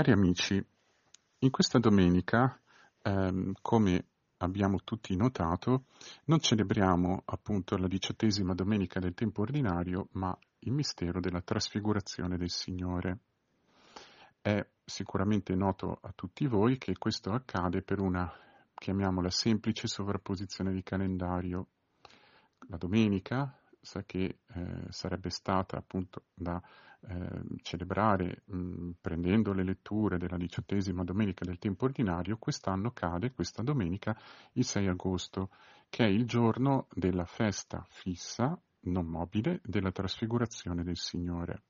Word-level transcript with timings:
Cari 0.00 0.12
amici, 0.12 0.66
in 1.40 1.50
questa 1.50 1.78
domenica, 1.78 2.58
ehm, 3.02 3.52
come 3.60 4.06
abbiamo 4.38 4.78
tutti 4.82 5.14
notato, 5.14 5.88
non 6.24 6.40
celebriamo 6.40 7.24
appunto 7.26 7.76
la 7.76 7.86
diciottesima 7.86 8.54
domenica 8.54 8.98
del 8.98 9.12
tempo 9.12 9.42
ordinario, 9.42 10.08
ma 10.12 10.34
il 10.60 10.72
mistero 10.72 11.20
della 11.20 11.42
trasfigurazione 11.42 12.38
del 12.38 12.48
Signore. 12.48 13.18
È 14.40 14.66
sicuramente 14.82 15.54
noto 15.54 15.98
a 16.00 16.12
tutti 16.14 16.46
voi 16.46 16.78
che 16.78 16.96
questo 16.96 17.32
accade 17.32 17.82
per 17.82 18.00
una, 18.00 18.32
chiamiamola 18.72 19.28
semplice, 19.28 19.86
sovrapposizione 19.86 20.72
di 20.72 20.82
calendario. 20.82 21.66
La 22.68 22.78
domenica 22.78 23.54
sa 23.78 24.02
che 24.04 24.38
eh, 24.46 24.86
sarebbe 24.88 25.28
stata 25.28 25.76
appunto 25.76 26.22
da 26.32 26.58
eh, 27.08 27.42
celebrare 27.62 28.42
mh, 28.46 28.90
prendendo 29.00 29.52
le 29.52 29.64
letture 29.64 30.18
della 30.18 30.36
diciottesima 30.36 31.04
domenica 31.04 31.44
del 31.44 31.58
tempo 31.58 31.86
ordinario, 31.86 32.36
quest'anno 32.38 32.90
cade 32.90 33.32
questa 33.32 33.62
domenica 33.62 34.16
il 34.52 34.64
6 34.64 34.88
agosto, 34.88 35.50
che 35.88 36.04
è 36.04 36.08
il 36.08 36.26
giorno 36.26 36.86
della 36.92 37.24
festa 37.24 37.84
fissa, 37.88 38.60
non 38.82 39.06
mobile, 39.06 39.60
della 39.64 39.92
trasfigurazione 39.92 40.82
del 40.82 40.96
Signore. 40.96 41.62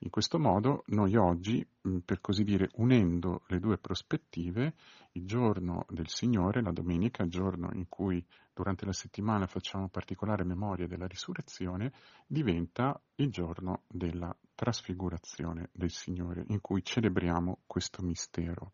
In 0.00 0.10
questo 0.10 0.38
modo 0.38 0.82
noi 0.88 1.16
oggi, 1.16 1.66
per 2.04 2.20
così 2.20 2.44
dire, 2.44 2.68
unendo 2.74 3.42
le 3.48 3.58
due 3.58 3.78
prospettive, 3.78 4.74
il 5.12 5.26
giorno 5.26 5.86
del 5.88 6.08
Signore, 6.08 6.60
la 6.60 6.70
domenica, 6.70 7.22
il 7.22 7.30
giorno 7.30 7.70
in 7.72 7.88
cui 7.88 8.24
durante 8.52 8.84
la 8.84 8.92
settimana 8.92 9.46
facciamo 9.46 9.88
particolare 9.88 10.44
memoria 10.44 10.86
della 10.86 11.06
risurrezione, 11.06 11.92
diventa 12.26 13.00
il 13.16 13.30
giorno 13.30 13.84
della 13.88 14.36
trasfigurazione 14.54 15.70
del 15.72 15.90
Signore, 15.90 16.44
in 16.48 16.60
cui 16.60 16.84
celebriamo 16.84 17.60
questo 17.66 18.02
mistero. 18.02 18.72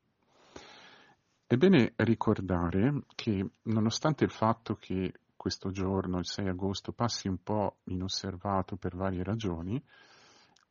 È 1.46 1.56
bene 1.56 1.92
ricordare 1.96 3.04
che 3.14 3.48
nonostante 3.62 4.24
il 4.24 4.30
fatto 4.30 4.74
che 4.74 5.12
questo 5.36 5.70
giorno, 5.70 6.18
il 6.18 6.26
6 6.26 6.48
agosto, 6.48 6.92
passi 6.92 7.28
un 7.28 7.42
po' 7.42 7.76
inosservato 7.84 8.76
per 8.76 8.96
varie 8.96 9.22
ragioni, 9.22 9.82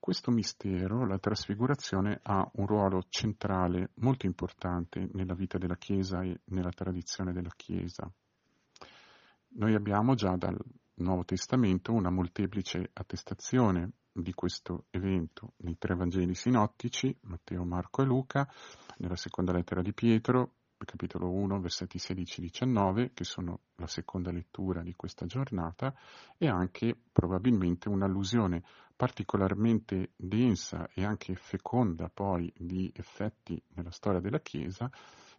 questo 0.01 0.31
mistero, 0.31 1.05
la 1.05 1.19
trasfigurazione, 1.19 2.19
ha 2.23 2.49
un 2.55 2.65
ruolo 2.65 3.03
centrale 3.07 3.91
molto 3.97 4.25
importante 4.25 5.07
nella 5.13 5.35
vita 5.35 5.59
della 5.59 5.77
Chiesa 5.77 6.23
e 6.23 6.41
nella 6.45 6.71
tradizione 6.71 7.31
della 7.31 7.53
Chiesa. 7.55 8.11
Noi 9.49 9.75
abbiamo 9.75 10.15
già 10.15 10.35
dal 10.35 10.57
Nuovo 10.95 11.23
Testamento 11.23 11.93
una 11.93 12.09
molteplice 12.09 12.89
attestazione 12.93 13.91
di 14.11 14.33
questo 14.33 14.85
evento 14.89 15.53
nei 15.57 15.77
tre 15.77 15.93
Vangeli 15.93 16.33
sinottici, 16.33 17.15
Matteo, 17.21 17.63
Marco 17.63 18.01
e 18.01 18.05
Luca, 18.05 18.51
nella 18.97 19.15
seconda 19.15 19.53
lettera 19.53 19.83
di 19.83 19.93
Pietro, 19.93 20.55
capitolo 20.85 21.29
1, 21.31 21.59
versetti 21.59 21.97
16-19, 21.97 23.11
che 23.13 23.23
sono 23.23 23.61
la 23.75 23.87
seconda 23.87 24.31
lettura 24.31 24.81
di 24.81 24.93
questa 24.95 25.25
giornata, 25.25 25.93
e 26.37 26.47
anche 26.47 26.97
probabilmente 27.11 27.89
un'allusione 27.89 28.63
particolarmente 28.95 30.11
densa 30.15 30.87
e 30.93 31.03
anche 31.03 31.35
feconda 31.35 32.09
poi 32.13 32.53
di 32.55 32.91
effetti 32.95 33.61
nella 33.75 33.91
storia 33.91 34.19
della 34.19 34.39
Chiesa, 34.39 34.89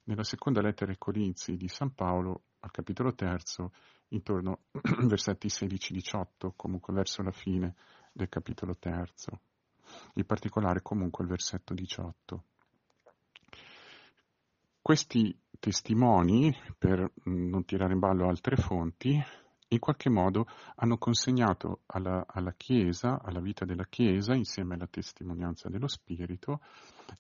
nella 0.05 0.25
seconda 0.25 0.61
lettera 0.61 0.91
ai 0.91 0.99
Corinzi 0.99 1.57
di 1.57 1.69
San 1.69 1.95
Paolo, 1.95 2.43
al 2.61 2.71
capitolo 2.71 3.15
terzo, 3.15 3.73
intorno 4.09 4.65
ai 4.73 5.07
versetti 5.07 5.49
16-18, 5.49 6.53
comunque 6.57 6.93
verso 6.93 7.23
la 7.23 7.31
fine 7.31 7.75
del 8.13 8.29
capitolo 8.29 8.77
terzo, 8.77 9.41
in 10.15 10.27
particolare 10.27 10.83
comunque 10.83 11.25
il 11.25 11.31
versetto 11.31 11.75
18. 11.75 12.45
Questi 14.83 15.33
testimoni, 15.61 16.53
per 16.77 17.09
non 17.27 17.65
tirare 17.65 17.93
in 17.93 18.01
ballo 18.01 18.27
altre 18.27 18.57
fonti, 18.57 19.17
in 19.69 19.79
qualche 19.79 20.11
modo 20.11 20.45
hanno 20.75 20.99
consegnato 20.99 21.83
alla, 21.87 22.27
alla, 22.27 22.53
Chiesa, 22.55 23.23
alla 23.23 23.39
vita 23.39 23.65
della 23.65 23.87
Chiesa, 23.89 24.35
insieme 24.35 24.75
alla 24.75 24.89
testimonianza 24.89 25.69
dello 25.69 25.87
Spirito, 25.87 26.63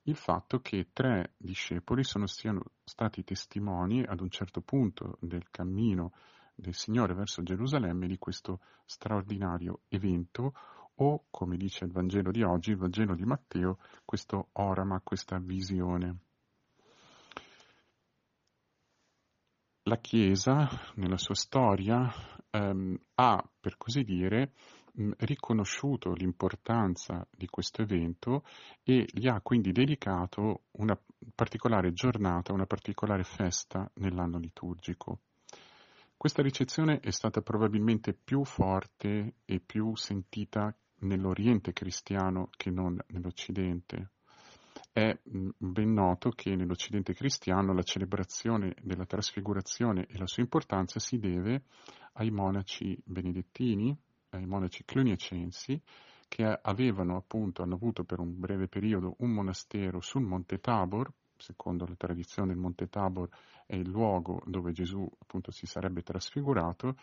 il 0.02 0.16
fatto 0.16 0.58
che 0.58 0.88
tre 0.92 1.34
discepoli 1.36 2.02
sono 2.02 2.26
siano 2.26 2.64
stati 2.82 3.22
testimoni 3.22 4.02
ad 4.02 4.20
un 4.20 4.28
certo 4.28 4.60
punto 4.60 5.16
del 5.20 5.48
cammino 5.52 6.14
del 6.56 6.74
Signore 6.74 7.14
verso 7.14 7.44
Gerusalemme 7.44 8.08
di 8.08 8.18
questo 8.18 8.58
straordinario 8.84 9.82
evento 9.86 10.52
o, 10.96 11.26
come 11.30 11.56
dice 11.56 11.84
il 11.84 11.92
Vangelo 11.92 12.32
di 12.32 12.42
oggi, 12.42 12.70
il 12.72 12.76
Vangelo 12.76 13.14
di 13.14 13.24
Matteo, 13.24 13.78
questo 14.04 14.48
orama, 14.54 15.00
questa 15.00 15.38
visione. 15.38 16.22
La 19.84 19.97
Chiesa, 19.97 20.69
nella 20.94 21.16
sua 21.16 21.34
storia, 21.34 22.12
ehm, 22.50 22.97
ha, 23.16 23.43
per 23.60 23.76
così 23.76 24.03
dire, 24.03 24.53
mh, 24.93 25.10
riconosciuto 25.19 26.12
l'importanza 26.12 27.26
di 27.31 27.47
questo 27.47 27.82
evento 27.82 28.44
e 28.84 29.06
gli 29.10 29.26
ha 29.26 29.41
quindi 29.41 29.72
dedicato 29.72 30.65
una 30.72 30.98
particolare 31.34 31.93
giornata, 31.93 32.53
una 32.53 32.66
particolare 32.66 33.25
festa 33.25 33.91
nell'anno 33.94 34.38
liturgico. 34.38 35.20
Questa 36.16 36.43
ricezione 36.43 37.00
è 37.00 37.10
stata 37.10 37.41
probabilmente 37.41 38.12
più 38.12 38.44
forte 38.44 39.34
e 39.44 39.59
più 39.59 39.97
sentita 39.97 40.72
nell'Oriente 41.00 41.72
cristiano 41.72 42.49
che 42.56 42.70
non 42.70 42.97
nell'Occidente. 43.09 44.10
È 44.94 45.19
mm, 45.34 45.48
ben 45.56 45.94
noto 45.94 46.28
che 46.28 46.54
nell'Occidente 46.54 47.14
cristiano 47.14 47.72
la 47.72 47.82
celebrazione 47.82 48.75
della 48.82 49.06
trasfigurazione 49.06 50.06
e 50.06 50.19
la 50.19 50.26
sua 50.26 50.42
importanza 50.42 51.00
si 51.00 51.19
deve 51.19 51.62
ai 52.14 52.30
monaci 52.30 53.00
benedettini, 53.02 53.97
ai 54.31 54.44
monaci 54.44 54.84
cluniacensi, 54.84 55.81
che 56.28 56.44
avevano 56.44 57.16
appunto, 57.16 57.62
hanno 57.62 57.76
avuto 57.76 58.04
per 58.04 58.19
un 58.19 58.38
breve 58.38 58.69
periodo 58.69 59.16
un 59.20 59.31
monastero 59.31 60.02
sul 60.02 60.25
Monte 60.25 60.58
Tabor, 60.58 61.10
secondo 61.42 61.84
la 61.86 61.97
tradizione 61.97 62.53
il 62.53 62.58
Monte 62.58 62.88
Tabor 62.88 63.28
è 63.66 63.75
il 63.75 63.88
luogo 63.88 64.41
dove 64.47 64.72
Gesù 64.72 65.06
appunto 65.19 65.50
si 65.50 65.66
sarebbe 65.66 66.03
trasfigurato 66.03 66.97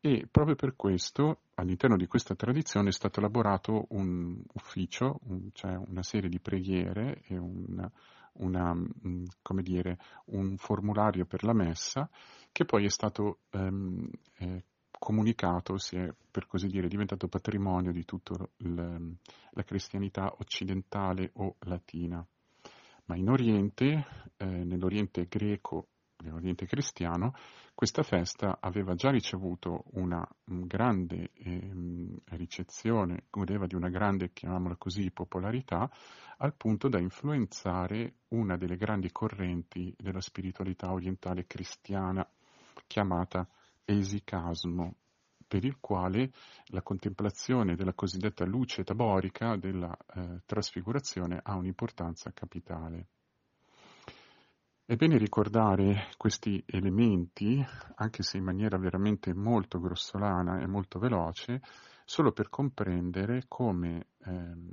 e 0.00 0.26
proprio 0.30 0.56
per 0.56 0.74
questo 0.74 1.42
all'interno 1.54 1.96
di 1.96 2.06
questa 2.06 2.34
tradizione 2.34 2.88
è 2.88 2.92
stato 2.92 3.20
elaborato 3.20 3.86
un 3.90 4.42
ufficio, 4.54 5.20
un, 5.24 5.50
cioè 5.52 5.76
una 5.76 6.02
serie 6.02 6.30
di 6.30 6.40
preghiere 6.40 7.22
e 7.26 7.36
una, 7.36 7.90
una, 8.34 8.74
mm, 8.74 9.24
come 9.42 9.62
dire, 9.62 9.98
un 10.26 10.56
formulario 10.56 11.26
per 11.26 11.44
la 11.44 11.52
messa 11.52 12.08
che 12.50 12.64
poi 12.64 12.86
è 12.86 12.90
stato 12.90 13.40
ehm, 13.50 14.08
eh, 14.38 14.64
comunicato, 14.98 15.76
si 15.76 15.96
è 15.96 16.08
per 16.30 16.46
così 16.46 16.68
dire 16.68 16.88
diventato 16.88 17.28
patrimonio 17.28 17.92
di 17.92 18.04
tutta 18.04 18.36
la 18.56 19.62
cristianità 19.62 20.32
occidentale 20.38 21.30
o 21.34 21.56
latina 21.60 22.26
ma 23.06 23.16
in 23.16 23.28
Oriente, 23.28 24.06
eh, 24.36 24.44
nell'Oriente 24.44 25.26
greco, 25.28 25.88
nell'Oriente 26.18 26.66
cristiano, 26.66 27.34
questa 27.74 28.02
festa 28.02 28.58
aveva 28.60 28.94
già 28.94 29.10
ricevuto 29.10 29.84
una 29.92 30.26
un 30.46 30.66
grande 30.66 31.30
eh, 31.34 31.72
ricezione, 32.36 33.24
godeva 33.30 33.66
di 33.66 33.74
una 33.74 33.88
grande, 33.88 34.32
chiamiamola 34.32 34.76
così, 34.76 35.10
popolarità, 35.10 35.90
al 36.38 36.54
punto 36.54 36.88
da 36.88 36.98
influenzare 36.98 38.20
una 38.28 38.56
delle 38.56 38.76
grandi 38.76 39.10
correnti 39.10 39.94
della 39.98 40.20
spiritualità 40.20 40.92
orientale 40.92 41.46
cristiana, 41.46 42.26
chiamata 42.86 43.48
esicasmo, 43.84 44.96
per 45.46 45.64
il 45.64 45.78
quale 45.80 46.32
la 46.66 46.82
contemplazione 46.82 47.76
della 47.76 47.94
cosiddetta 47.94 48.44
luce 48.44 48.84
taborica 48.84 49.56
della 49.56 49.96
eh, 50.14 50.40
trasfigurazione 50.44 51.40
ha 51.42 51.54
un'importanza 51.54 52.32
capitale. 52.32 53.08
È 54.86 54.96
bene 54.96 55.16
ricordare 55.16 56.08
questi 56.18 56.62
elementi, 56.66 57.64
anche 57.94 58.22
se 58.22 58.36
in 58.36 58.44
maniera 58.44 58.76
veramente 58.76 59.32
molto 59.32 59.80
grossolana 59.80 60.60
e 60.60 60.66
molto 60.66 60.98
veloce, 60.98 61.62
solo 62.04 62.32
per 62.32 62.50
comprendere 62.50 63.44
come 63.48 64.08
ehm, 64.26 64.70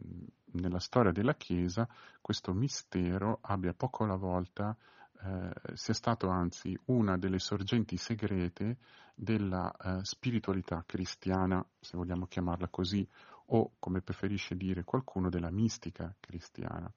nella 0.53 0.79
storia 0.79 1.13
della 1.13 1.35
Chiesa 1.35 1.87
questo 2.19 2.53
mistero 2.53 3.39
abbia 3.41 3.73
poco 3.73 4.03
alla 4.03 4.17
volta 4.17 4.75
eh, 5.23 5.51
sia 5.75 5.93
stato 5.93 6.29
anzi 6.29 6.77
una 6.85 7.17
delle 7.17 7.39
sorgenti 7.39 7.97
segrete 7.97 8.77
della 9.13 9.71
eh, 9.71 9.99
spiritualità 10.03 10.83
cristiana, 10.85 11.63
se 11.79 11.97
vogliamo 11.97 12.25
chiamarla 12.25 12.69
così, 12.69 13.07
o 13.53 13.73
come 13.79 14.01
preferisce 14.01 14.55
dire 14.55 14.83
qualcuno, 14.83 15.29
della 15.29 15.51
mistica 15.51 16.15
cristiana, 16.19 16.91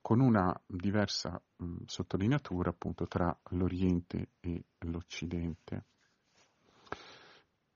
con 0.00 0.20
una 0.20 0.58
diversa 0.66 1.40
mh, 1.56 1.82
sottolineatura 1.86 2.70
appunto 2.70 3.06
tra 3.06 3.36
l'Oriente 3.50 4.30
e 4.40 4.64
l'Occidente. 4.80 5.84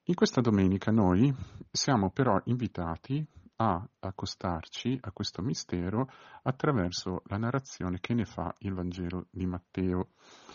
In 0.05 0.15
questa 0.15 0.41
domenica 0.41 0.91
noi 0.91 1.35
siamo 1.71 2.11
però 2.11 2.41
invitati 2.45 3.27
a 3.57 3.89
accostarci 4.01 4.99
a 5.03 5.13
questo 5.13 5.43
mistero 5.43 6.11
attraverso 6.43 7.23
la 7.27 7.37
narrazione 7.37 8.01
che 8.01 8.15
ne 8.15 8.25
fa 8.25 8.55
il 8.59 8.75
Vangelo 8.75 9.27
di 9.31 9.47
Matteo, 9.47 10.11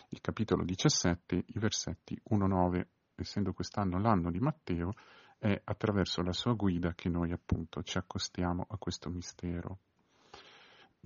il 0.09 0.21
capitolo 0.21 0.63
17, 0.63 1.35
i 1.35 1.59
versetti 1.59 2.19
1-9. 2.31 2.85
Essendo 3.15 3.53
quest'anno 3.53 3.99
l'anno 3.99 4.31
di 4.31 4.39
Matteo, 4.39 4.93
è 5.37 5.59
attraverso 5.63 6.21
la 6.21 6.33
sua 6.33 6.53
guida 6.53 6.93
che 6.93 7.09
noi 7.09 7.31
appunto 7.31 7.81
ci 7.83 7.97
accostiamo 7.97 8.65
a 8.67 8.77
questo 8.77 9.09
mistero. 9.09 9.79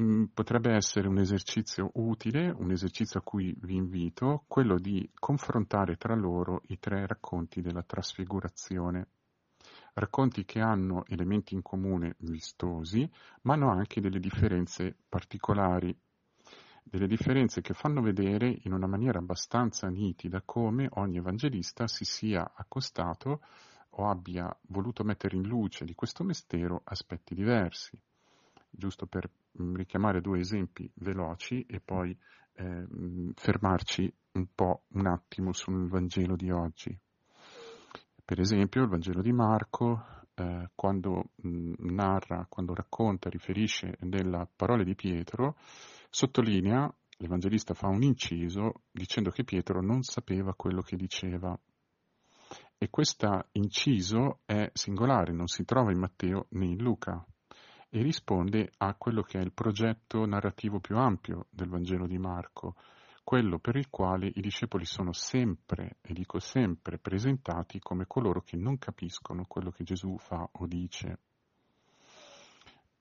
Mm, 0.02 0.26
potrebbe 0.34 0.74
essere 0.74 1.08
un 1.08 1.20
esercizio 1.20 1.92
utile, 1.94 2.50
un 2.50 2.72
esercizio 2.72 3.20
a 3.20 3.24
cui 3.24 3.56
vi 3.62 3.76
invito, 3.76 4.44
quello 4.48 4.80
di 4.80 5.08
confrontare 5.14 5.98
tra 5.98 6.16
loro 6.16 6.62
i 6.70 6.80
tre 6.80 7.06
racconti 7.06 7.62
della 7.62 7.84
trasfigurazione. 7.84 9.08
Racconti 9.96 10.44
che 10.44 10.60
hanno 10.60 11.06
elementi 11.06 11.54
in 11.54 11.62
comune 11.62 12.16
vistosi, 12.20 13.08
ma 13.44 13.54
hanno 13.54 13.70
anche 13.70 14.02
delle 14.02 14.20
differenze 14.20 14.96
particolari, 15.08 15.96
delle 16.84 17.08
differenze 17.08 17.62
che 17.62 17.74
fanno 17.74 18.02
vedere 18.02 18.60
in 18.64 18.74
una 18.74 18.88
maniera 18.88 19.20
abbastanza 19.20 19.88
nitida 19.90 20.42
come 20.44 20.90
ogni 20.94 21.18
evangelista 21.18 21.88
si 21.88 22.06
sia 22.06 22.54
accostato 22.56 23.42
o 23.92 24.10
abbia 24.10 24.56
voluto 24.68 25.04
mettere 25.04 25.36
in 25.36 25.44
luce 25.44 25.86
di 25.86 25.94
questo 25.94 26.24
mistero 26.24 26.82
aspetti 26.86 27.36
diversi. 27.36 27.96
Giusto 28.70 29.06
per 29.06 29.30
mm, 29.62 29.76
richiamare 29.76 30.22
due 30.22 30.40
esempi 30.40 30.90
veloci 30.96 31.64
e 31.68 31.80
poi 31.80 32.18
eh, 32.54 32.88
fermarci 33.36 34.12
un 34.34 34.48
po' 34.56 34.86
un 34.94 35.06
attimo 35.06 35.54
sul 35.54 35.88
Vangelo 35.88 36.36
di 36.36 36.50
oggi. 36.50 37.00
Per 38.34 38.42
esempio 38.42 38.82
il 38.82 38.90
Vangelo 38.90 39.22
di 39.22 39.32
Marco, 39.32 40.06
eh, 40.34 40.72
quando 40.74 41.26
mh, 41.36 41.74
narra, 41.94 42.48
quando 42.50 42.74
racconta, 42.74 43.30
riferisce 43.30 43.96
della 44.00 44.50
parola 44.56 44.82
di 44.82 44.96
Pietro, 44.96 45.56
sottolinea, 46.10 46.92
l'Evangelista 47.18 47.76
fa 47.76 47.90
un 47.90 48.02
inciso 48.02 48.86
dicendo 48.92 49.30
che 49.30 49.44
Pietro 49.44 49.84
non 49.84 50.02
sapeva 50.02 50.56
quello 50.56 50.82
che 50.82 50.96
diceva. 50.96 51.56
E 52.76 52.90
questo 52.90 53.50
inciso 53.52 54.40
è 54.46 54.68
singolare, 54.74 55.32
non 55.32 55.46
si 55.46 55.64
trova 55.64 55.92
in 55.92 56.00
Matteo 56.00 56.48
né 56.54 56.66
in 56.66 56.82
Luca 56.82 57.24
e 57.88 58.02
risponde 58.02 58.72
a 58.78 58.96
quello 58.96 59.22
che 59.22 59.38
è 59.38 59.44
il 59.44 59.54
progetto 59.54 60.26
narrativo 60.26 60.80
più 60.80 60.98
ampio 60.98 61.46
del 61.52 61.70
Vangelo 61.70 62.08
di 62.08 62.18
Marco, 62.18 62.78
quello 63.24 63.58
per 63.60 63.76
il 63.78 63.90
quale 63.90 64.28
i 64.28 64.42
discepoli 64.42 64.86
sono 64.86 65.14
sempre, 65.14 65.98
e 66.02 66.14
dico 66.14 66.40
sempre, 66.40 66.98
presentati 66.98 67.80
come 67.80 68.06
coloro 68.06 68.42
che 68.42 68.58
non 68.58 68.78
capiscono 68.78 69.46
quello 69.46 69.72
che 69.72 69.84
Gesù 69.84 70.18
fa 70.18 70.48
o 70.52 70.68
dice. 70.68 71.20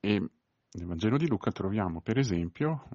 E 0.00 0.30
nel 0.74 0.86
Vangelo 0.86 1.16
di 1.16 1.28
Luca 1.28 1.50
troviamo, 1.50 2.00
per 2.00 2.18
esempio, 2.18 2.88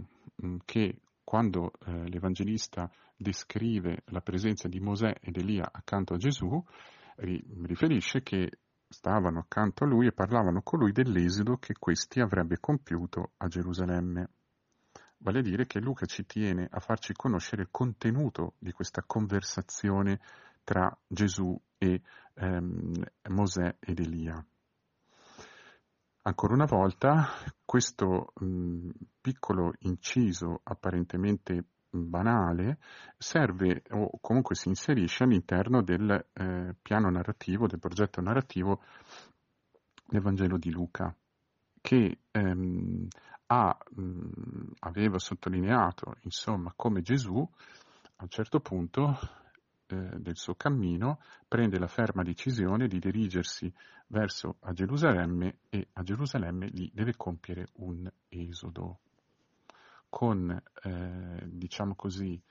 mm, 0.43 0.57
che 0.65 1.01
quando 1.23 1.73
eh, 1.85 2.09
l'Evangelista 2.09 2.89
descrive 3.15 4.03
la 4.05 4.21
presenza 4.21 4.67
di 4.67 4.79
Mosè 4.79 5.13
ed 5.19 5.37
Elia 5.37 5.69
accanto 5.71 6.13
a 6.13 6.17
Gesù, 6.17 6.63
ri- 7.17 7.43
riferisce 7.63 8.21
che 8.21 8.49
stavano 8.87 9.39
accanto 9.39 9.83
a 9.83 9.87
lui 9.87 10.07
e 10.07 10.13
parlavano 10.13 10.61
con 10.61 10.79
lui 10.79 10.91
dell'esodo 10.91 11.57
che 11.57 11.73
questi 11.77 12.21
avrebbe 12.21 12.59
compiuto 12.59 13.31
a 13.37 13.47
Gerusalemme. 13.47 14.29
Vale 15.19 15.39
a 15.39 15.41
dire 15.41 15.65
che 15.65 15.79
Luca 15.79 16.05
ci 16.05 16.25
tiene 16.25 16.67
a 16.69 16.79
farci 16.79 17.13
conoscere 17.13 17.63
il 17.63 17.69
contenuto 17.71 18.53
di 18.59 18.71
questa 18.71 19.03
conversazione 19.05 20.19
tra 20.63 20.95
Gesù 21.07 21.59
e 21.77 22.01
ehm, 22.35 23.03
Mosè 23.29 23.75
ed 23.79 23.99
Elia. 23.99 24.45
Ancora 26.23 26.53
una 26.53 26.65
volta, 26.65 27.29
questo 27.63 28.33
mh, 28.35 28.89
piccolo 29.21 29.73
inciso 29.79 30.59
apparentemente 30.63 31.63
banale 31.89 32.79
serve 33.17 33.83
o 33.91 34.09
comunque 34.19 34.55
si 34.55 34.67
inserisce 34.67 35.23
all'interno 35.23 35.81
del 35.81 36.27
eh, 36.33 36.75
piano 36.81 37.09
narrativo, 37.09 37.65
del 37.67 37.79
progetto 37.79 38.21
narrativo 38.21 38.81
del 40.05 40.21
Vangelo 40.21 40.57
di 40.57 40.69
Luca, 40.69 41.15
che 41.81 42.19
ehm, 42.31 43.07
ha, 43.47 43.77
mh, 43.95 44.71
aveva 44.79 45.19
sottolineato 45.19 46.15
insomma 46.21 46.73
come 46.75 47.01
Gesù 47.01 47.37
a 47.39 48.23
un 48.23 48.29
certo 48.29 48.59
punto 48.59 49.17
eh, 49.87 50.19
del 50.19 50.35
suo 50.37 50.55
cammino 50.55 51.19
prende 51.47 51.79
la 51.79 51.87
ferma 51.87 52.23
decisione 52.23 52.87
di 52.87 52.99
dirigersi 52.99 53.71
verso 54.07 54.57
a 54.61 54.73
Gerusalemme 54.73 55.59
e 55.69 55.87
a 55.93 56.03
Gerusalemme 56.03 56.67
lì 56.67 56.89
deve 56.93 57.15
compiere 57.15 57.67
un 57.75 58.09
esodo 58.29 58.99
con, 60.09 60.49
eh, 60.83 61.43
diciamo 61.45 61.95
così, 61.95 62.41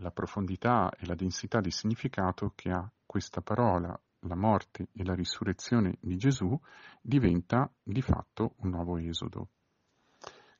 la 0.00 0.10
profondità 0.10 0.90
e 0.90 1.06
la 1.06 1.14
densità 1.14 1.60
di 1.60 1.70
significato 1.70 2.52
che 2.54 2.70
ha 2.70 2.90
questa 3.04 3.40
parola, 3.40 3.98
la 4.20 4.36
morte 4.36 4.88
e 4.92 5.04
la 5.04 5.14
risurrezione 5.14 5.96
di 6.00 6.16
Gesù, 6.16 6.58
diventa 7.00 7.70
di 7.82 8.02
fatto 8.02 8.54
un 8.58 8.70
nuovo 8.70 8.98
esodo. 8.98 9.48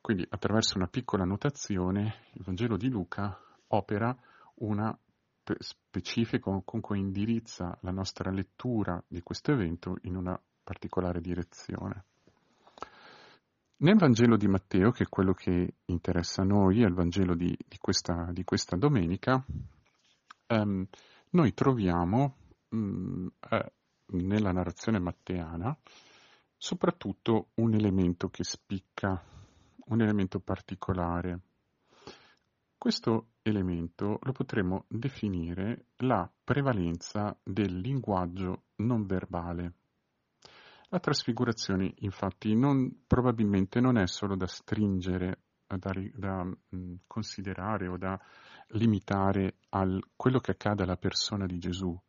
Quindi 0.09 0.25
attraverso 0.27 0.75
una 0.75 0.87
piccola 0.87 1.23
notazione 1.23 2.23
il 2.33 2.41
Vangelo 2.43 2.77
di 2.77 2.89
Luca 2.89 3.39
opera 3.67 4.17
una 4.55 4.97
specifica 5.59 6.49
o 6.49 6.63
comunque 6.65 6.97
indirizza 6.97 7.77
la 7.81 7.91
nostra 7.91 8.31
lettura 8.31 8.99
di 9.07 9.21
questo 9.21 9.51
evento 9.51 9.97
in 10.05 10.15
una 10.15 10.41
particolare 10.63 11.21
direzione. 11.21 12.05
Nel 13.81 13.97
Vangelo 13.97 14.35
di 14.35 14.47
Matteo, 14.47 14.89
che 14.89 15.03
è 15.03 15.07
quello 15.09 15.33
che 15.33 15.75
interessa 15.85 16.41
a 16.41 16.45
noi, 16.45 16.81
è 16.81 16.87
il 16.87 16.93
Vangelo 16.95 17.35
di, 17.35 17.55
di, 17.67 17.77
questa, 17.77 18.31
di 18.31 18.43
questa, 18.43 18.75
domenica, 18.77 19.45
ehm, 20.47 20.87
noi 21.29 21.53
troviamo 21.53 22.35
mh, 22.69 22.77
mm, 22.77 23.27
eh, 23.47 23.71
nella 24.07 24.51
narrazione 24.51 24.97
matteana 24.97 25.77
soprattutto 26.57 27.51
un 27.55 27.73
elemento 27.73 28.27
che 28.29 28.43
spicca, 28.43 29.23
un 29.89 30.01
elemento 30.01 30.39
particolare. 30.39 31.39
Questo 32.77 33.31
elemento 33.41 34.19
lo 34.21 34.31
potremmo 34.31 34.85
definire 34.87 35.87
la 35.97 36.29
prevalenza 36.43 37.37
del 37.43 37.77
linguaggio 37.79 38.63
non 38.77 39.05
verbale. 39.05 39.73
La 40.91 40.99
trasfigurazione 40.99 41.93
infatti 41.99 42.55
non, 42.55 43.03
probabilmente 43.05 43.79
non 43.79 43.97
è 43.97 44.07
solo 44.07 44.35
da 44.35 44.47
stringere, 44.47 45.41
da, 45.67 45.93
da 46.13 46.43
mh, 46.43 46.57
mm, 46.75 46.93
considerare 47.05 47.87
o 47.87 47.97
da 47.97 48.19
limitare 48.69 49.57
a 49.69 49.85
quello 50.15 50.39
che 50.39 50.51
accade 50.51 50.83
alla 50.83 50.97
persona 50.97 51.45
di 51.45 51.59
Gesù, 51.59 51.99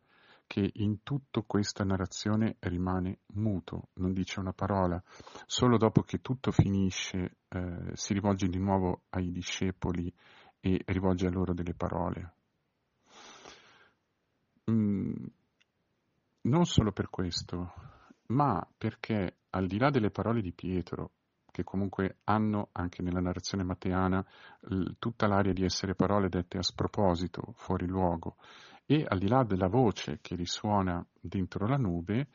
che 0.51 0.69
in 0.75 1.05
tutta 1.05 1.43
questa 1.47 1.85
narrazione 1.85 2.57
rimane 2.59 3.21
muto, 3.35 3.91
non 4.01 4.13
dice 4.13 4.41
una 4.41 4.53
parola. 4.53 5.01
Solo 5.47 5.77
dopo 5.77 6.03
che 6.03 6.21
tutto 6.21 6.51
finisce 6.51 7.37
eh, 7.47 7.93
si 7.93 8.15
rivolge 8.15 8.49
di 8.49 8.59
nuovo 8.59 9.03
ai 9.11 9.31
discepoli 9.31 10.13
e 10.59 10.83
rivolge 10.87 11.29
a 11.29 11.31
loro 11.31 11.55
delle 11.55 11.75
parole. 11.75 12.35
Mm, 14.73 15.13
non 16.41 16.67
solo 16.67 16.91
per 16.91 17.11
questo, 17.11 17.73
ma 18.31 18.67
perché 18.77 19.43
al 19.51 19.69
di 19.69 19.79
là 19.79 19.91
delle 19.91 20.11
parole 20.11 20.43
di 20.43 20.51
Pietro, 20.53 21.13
che 21.53 21.63
comunque 21.63 22.19
hanno 22.25 22.71
anche 22.73 23.03
nella 23.03 23.21
narrazione 23.21 23.63
matteana 23.63 24.25
tutta 24.99 25.29
l'aria 25.29 25.53
di 25.53 25.63
essere 25.63 25.95
parole 25.95 26.29
dette 26.29 26.59
a 26.59 26.63
sproposito, 26.63 27.53
fuori 27.55 27.87
luogo, 27.87 28.37
e 28.93 29.05
al 29.07 29.21
di 29.21 29.29
là 29.29 29.45
della 29.45 29.69
voce 29.69 30.19
che 30.21 30.35
risuona 30.35 31.07
dentro 31.21 31.65
la 31.69 31.77
nube, 31.77 32.27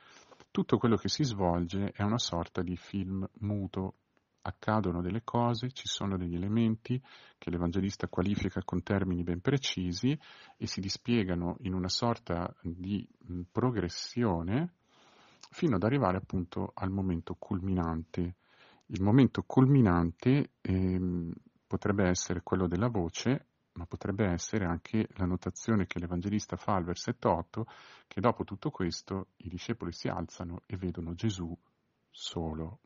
tutto 0.52 0.78
quello 0.78 0.96
che 0.96 1.10
si 1.10 1.26
svolge 1.26 1.92
è 1.92 2.02
una 2.02 2.18
sorta 2.18 2.62
di 2.62 2.78
film 2.78 3.28
muto. 3.40 3.96
Accadono 4.44 5.02
delle 5.02 5.22
cose, 5.26 5.72
ci 5.72 5.86
sono 5.86 6.16
degli 6.18 6.36
elementi 6.36 7.02
che 7.38 7.50
l'Evangelista 7.50 8.08
qualifica 8.08 8.62
con 8.64 8.84
termini 8.84 9.24
ben 9.24 9.42
precisi 9.42 10.18
e 10.56 10.66
si 10.66 10.80
dispiegano 10.80 11.58
in 11.64 11.74
una 11.74 11.90
sorta 11.90 12.56
di 12.62 13.06
progressione 13.52 14.76
fino 15.50 15.76
ad 15.76 15.84
arrivare 15.84 16.18
appunto 16.18 16.72
al 16.74 16.90
momento 16.90 17.36
culminante. 17.38 18.36
Il 18.86 19.02
momento 19.02 19.44
culminante 19.46 20.52
ehm, 20.62 21.34
potrebbe 21.68 22.08
essere 22.08 22.44
quello 22.44 22.68
della 22.68 22.88
voce, 22.88 23.48
ma 23.76 23.86
potrebbe 23.86 24.26
essere 24.26 24.66
anche 24.66 25.08
la 25.16 25.26
notazione 25.26 25.86
che 25.86 26.00
l'Evangelista 26.00 26.56
fa 26.56 26.76
al 26.76 26.84
versetto 26.84 27.32
8, 27.32 27.66
che 28.08 28.22
dopo 28.22 28.44
tutto 28.44 28.72
questo 28.72 29.28
i 29.38 29.50
discepoli 29.50 29.92
si 29.92 30.08
alzano 30.08 30.62
e 30.66 30.78
vedono 30.78 31.14
Gesù 31.14 31.58
solo. 32.10 32.80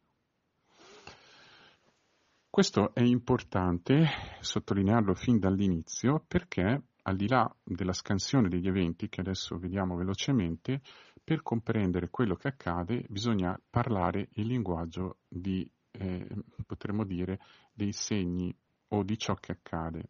Questo 2.50 2.94
è 2.94 3.02
importante 3.02 4.06
sottolinearlo 4.40 5.14
fin 5.14 5.38
dall'inizio 5.38 6.24
perché 6.28 6.84
al 7.04 7.16
di 7.16 7.28
là 7.28 7.50
della 7.64 7.94
scansione 7.94 8.50
degli 8.50 8.68
eventi 8.68 9.08
che 9.08 9.22
adesso 9.22 9.58
vediamo 9.58 9.96
velocemente, 9.96 10.82
per 11.24 11.44
comprendere 11.44 12.10
quello 12.10 12.36
che 12.36 12.48
accade 12.48 13.06
bisogna 13.08 13.60
parlare 13.70 14.30
il 14.34 14.48
linguaggio 14.48 15.18
di, 15.28 15.70
eh, 15.92 16.28
potremmo 16.66 17.04
dire, 17.04 17.40
dei 17.72 17.94
segni 17.94 18.56
o 18.90 19.04
di 19.04 19.18
ciò 19.18 19.36
che 19.36 19.52
accade. 19.52 20.10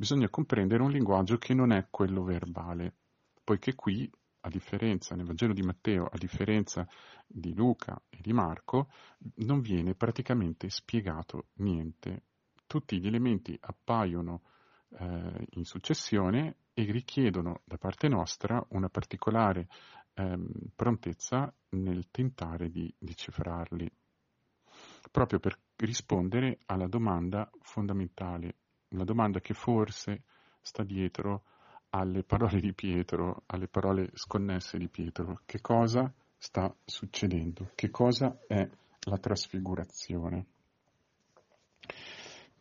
Bisogna 0.00 0.28
comprendere 0.28 0.84
un 0.84 0.92
linguaggio 0.92 1.38
che 1.38 1.54
non 1.54 1.72
è 1.72 1.88
quello 1.90 2.22
verbale, 2.22 2.94
poiché 3.42 3.74
qui, 3.74 4.08
a 4.42 4.48
differenza 4.48 5.16
nel 5.16 5.26
Vangelo 5.26 5.52
di 5.52 5.62
Matteo, 5.62 6.04
a 6.04 6.16
differenza 6.16 6.86
di 7.26 7.52
Luca 7.52 8.00
e 8.08 8.18
di 8.20 8.32
Marco, 8.32 8.92
non 9.38 9.60
viene 9.60 9.96
praticamente 9.96 10.70
spiegato 10.70 11.48
niente. 11.54 12.26
Tutti 12.68 13.00
gli 13.00 13.08
elementi 13.08 13.58
appaiono 13.60 14.42
eh, 14.90 15.46
in 15.54 15.64
successione 15.64 16.58
e 16.74 16.84
richiedono 16.92 17.62
da 17.64 17.76
parte 17.76 18.06
nostra 18.06 18.64
una 18.68 18.88
particolare 18.88 19.66
ehm, 20.14 20.48
prontezza 20.76 21.52
nel 21.70 22.08
tentare 22.12 22.70
di 22.70 22.94
decifrarli, 22.96 23.90
proprio 25.10 25.40
per 25.40 25.58
rispondere 25.74 26.60
alla 26.66 26.86
domanda 26.86 27.50
fondamentale, 27.62 28.58
una 28.90 29.04
domanda 29.04 29.40
che 29.40 29.54
forse 29.54 30.22
sta 30.60 30.82
dietro 30.82 31.42
alle 31.90 32.22
parole 32.22 32.60
di 32.60 32.72
Pietro, 32.74 33.42
alle 33.46 33.68
parole 33.68 34.10
sconnesse 34.14 34.78
di 34.78 34.88
Pietro. 34.88 35.40
Che 35.46 35.60
cosa 35.60 36.12
sta 36.36 36.74
succedendo? 36.84 37.70
Che 37.74 37.90
cosa 37.90 38.38
è 38.46 38.68
la 39.00 39.18
trasfigurazione? 39.18 40.46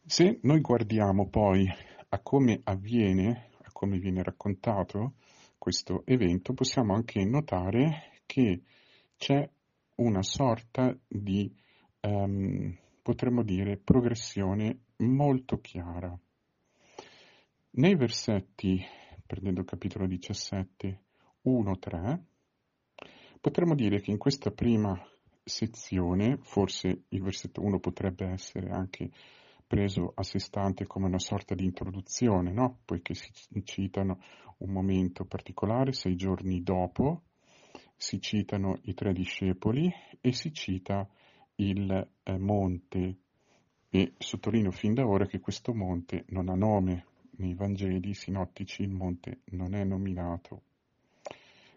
Se 0.06 0.40
noi 0.44 0.62
guardiamo 0.62 1.28
poi 1.28 1.68
a 2.10 2.20
come 2.20 2.62
avviene, 2.64 3.50
a 3.62 3.72
come 3.74 3.98
viene 3.98 4.24
raccontato 4.24 5.16
questo 5.58 6.04
evento, 6.06 6.54
possiamo 6.54 6.94
anche 6.94 7.24
notare 7.26 8.22
che 8.26 8.62
c'è 9.18 9.50
una 9.96 10.22
sorta 10.22 10.96
di, 11.08 11.54
um, 12.02 12.74
potremmo 13.02 13.44
dire, 13.44 13.78
progressione 13.78 14.80
molto 14.98 15.60
chiara. 15.60 16.18
Nei 17.72 17.96
versetti, 17.96 18.84
prendendo 19.25 19.62
il 19.62 19.68
capitolo 19.68 20.08
17, 20.08 21.01
1-3, 21.46 22.20
potremmo 23.39 23.75
dire 23.75 24.01
che 24.01 24.12
in 24.12 24.18
questa 24.18 24.51
prima 24.51 25.00
sezione, 25.44 26.38
forse 26.38 27.04
il 27.10 27.22
versetto 27.22 27.62
1 27.62 27.80
potrebbe 27.80 28.25
essere 28.27 28.70
anche 28.70 29.12
preso 29.66 30.13
a 30.16 30.24
sé 30.24 30.39
stante 30.39 30.88
come 30.88 31.08
una 31.08 31.20
sorta 31.20 31.54
di 31.54 31.66
introduzione, 31.66 32.51
no? 32.51 32.80
poiché 32.86 33.13
si 33.13 33.32
citano 33.63 34.22
un 34.60 34.72
momento 34.72 35.25
particolare, 35.25 35.92
sei 35.92 36.16
giorni 36.16 36.63
dopo, 36.63 37.24
si 37.96 38.22
citano 38.22 38.80
i 38.84 38.94
tre 38.94 39.12
discepoli 39.13 39.92
e 40.22 40.32
si 40.32 40.54
cita 40.54 41.08
il 41.56 42.10
eh, 42.24 42.38
monte 42.38 43.18
e 43.98 44.13
sottolineo 44.20 44.70
fin 44.70 44.94
da 44.94 45.08
ora 45.08 45.25
che 45.25 45.39
questo 45.39 45.74
monte 45.74 46.25
non 46.27 46.50
ha 46.50 46.54
nome, 46.54 47.06
nei 47.38 47.56
Vangeli 47.56 48.13
sinottici 48.13 48.84
il 48.84 48.92
monte 48.92 49.39
non 49.46 49.74
è 49.74 49.84
nominato. 49.84 50.62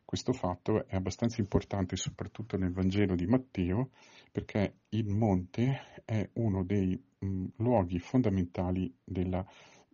Questo 0.04 0.34
fatto 0.34 0.86
è 0.86 0.96
abbastanza 0.96 1.40
importante 1.40 1.96
soprattutto 1.96 2.58
nel 2.58 2.72
Vangelo 2.72 3.14
di 3.14 3.26
Matteo 3.26 3.88
perché 4.30 4.80
il 4.90 5.06
monte 5.06 6.02
è 6.04 6.28
uno 6.34 6.62
dei 6.62 7.00
mh, 7.20 7.44
luoghi 7.56 7.98
fondamentali 7.98 8.94
della 9.02 9.42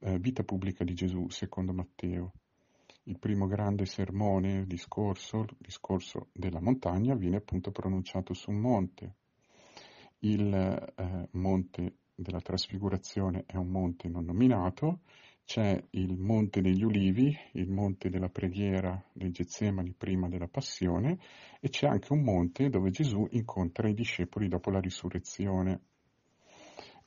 eh, 0.01 0.19
vita 0.19 0.43
pubblica 0.43 0.83
di 0.83 0.95
Gesù 0.95 1.29
secondo 1.29 1.73
Matteo. 1.73 2.33
Il 3.05 3.21
primo 3.21 3.47
grande 3.47 3.87
sermone, 3.87 4.67
discorso, 4.67 5.43
il 5.43 5.57
discorso 5.59 6.27
della 6.33 6.61
montagna, 6.61 7.15
viene 7.15 7.37
appunto 7.37 7.71
pronunciato 7.71 8.35
su 8.35 8.51
un 8.51 8.59
monte. 8.59 9.15
Il 10.21 10.53
eh, 10.53 11.29
monte 11.33 11.95
della 12.17 12.41
trasfigurazione 12.41 13.45
è 13.47 13.57
un 13.57 13.69
monte 13.69 14.09
non 14.09 14.25
nominato, 14.25 15.01
c'è 15.47 15.81
il 15.91 16.19
Monte 16.19 16.61
degli 16.61 16.83
Ulivi, 16.83 17.33
il 17.53 17.71
Monte 17.71 18.11
della 18.11 18.29
preghiera 18.29 19.01
dei 19.13 19.31
Getsemani 19.31 19.95
prima 19.97 20.29
della 20.29 20.49
passione 20.49 21.19
e 21.61 21.69
c'è 21.69 21.87
anche 21.87 22.13
un 22.13 22.23
monte 22.23 22.69
dove 22.69 22.91
Gesù 22.91 23.25
incontra 23.31 23.89
i 23.89 23.95
discepoli 23.95 24.49
dopo 24.49 24.71
la 24.71 24.81
risurrezione. 24.81 25.83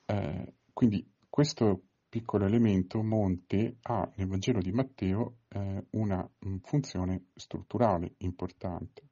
Eh, 0.06 0.54
quindi 0.72 1.06
questo 1.28 1.82
piccolo 2.08 2.46
elemento, 2.46 3.04
monte, 3.04 3.76
ha 3.82 4.10
nel 4.16 4.28
Vangelo 4.28 4.62
di 4.62 4.72
Matteo 4.72 5.40
eh, 5.50 5.86
una 5.92 6.28
mh, 6.40 6.56
funzione 6.64 7.26
strutturale 7.36 8.14
importante. 8.20 9.04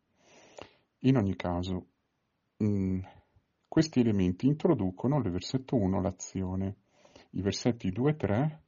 In 1.00 1.18
ogni 1.18 1.36
caso, 1.36 1.88
mh, 2.58 3.00
questi 3.78 4.00
elementi 4.00 4.48
introducono 4.48 5.20
nel 5.20 5.32
versetto 5.32 5.76
1 5.76 6.02
l'azione. 6.02 6.78
I 7.34 7.44
versetti 7.44 7.92
2 7.92 8.10
e 8.10 8.16
3 8.16 8.62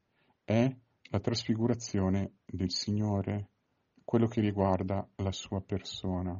è 0.43 0.75
la 1.09 1.19
trasfigurazione 1.19 2.33
del 2.45 2.69
Signore, 2.69 3.49
quello 4.03 4.27
che 4.27 4.39
riguarda 4.39 5.09
la 5.15 5.31
sua 5.31 5.61
persona. 5.61 6.39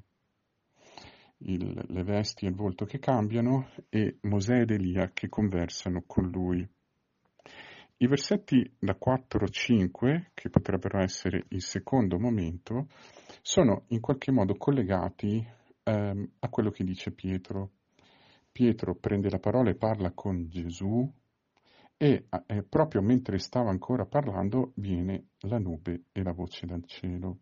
Il, 1.38 1.84
le 1.84 2.04
vesti 2.04 2.46
e 2.46 2.50
il 2.50 2.54
volto 2.54 2.86
che 2.86 3.00
cambiano 3.00 3.72
e 3.90 4.20
Mosè 4.22 4.60
ed 4.60 4.70
Elia 4.70 5.10
che 5.14 5.30
conversano 5.30 6.04
con 6.06 6.30
lui. 6.30 6.60
I 7.98 8.08
versetti 8.08 8.72
da 8.78 8.94
4 8.94 9.46
a 9.46 9.50
5, 9.50 10.30
che 10.36 10.50
potrebbero 10.52 11.00
essere 11.02 11.46
il 11.48 11.64
secondo 11.64 12.20
momento, 12.20 12.86
sono 13.42 13.86
in 13.88 14.00
qualche 14.00 14.32
modo 14.32 14.54
collegati 14.58 15.44
ehm, 15.82 16.32
a 16.38 16.50
quello 16.50 16.70
che 16.70 16.84
dice 16.84 17.10
Pietro. 17.10 17.72
Pietro 18.52 18.96
prende 18.96 19.30
la 19.30 19.40
parola 19.40 19.70
e 19.70 19.76
parla 19.76 20.12
con 20.12 20.48
Gesù, 20.50 21.12
e 22.02 22.28
eh, 22.48 22.64
proprio 22.64 23.02
mentre 23.02 23.40
stava 23.40 23.70
ancora 23.70 24.06
parlando 24.06 24.72
viene 24.76 25.32
la 25.40 25.60
nube 25.60 26.06
e 26.14 26.24
la 26.24 26.32
voce 26.32 26.66
dal 26.66 26.86
cielo. 26.86 27.40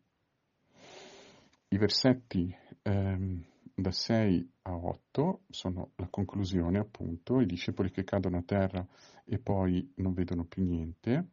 I 1.68 1.78
versetti 1.78 2.56
ehm, 2.82 3.46
da 3.76 3.92
6 3.92 4.52
a 4.64 4.76
8 4.76 5.42
sono 5.50 5.92
la 5.98 6.08
conclusione 6.10 6.80
appunto, 6.80 7.40
i 7.40 7.46
discepoli 7.46 7.92
che 7.92 8.04
cadono 8.04 8.38
a 8.38 8.44
terra 8.44 8.84
e 9.26 9.38
poi 9.38 9.94
non 9.98 10.14
vedono 10.14 10.46
più 10.46 10.64
niente 10.64 11.28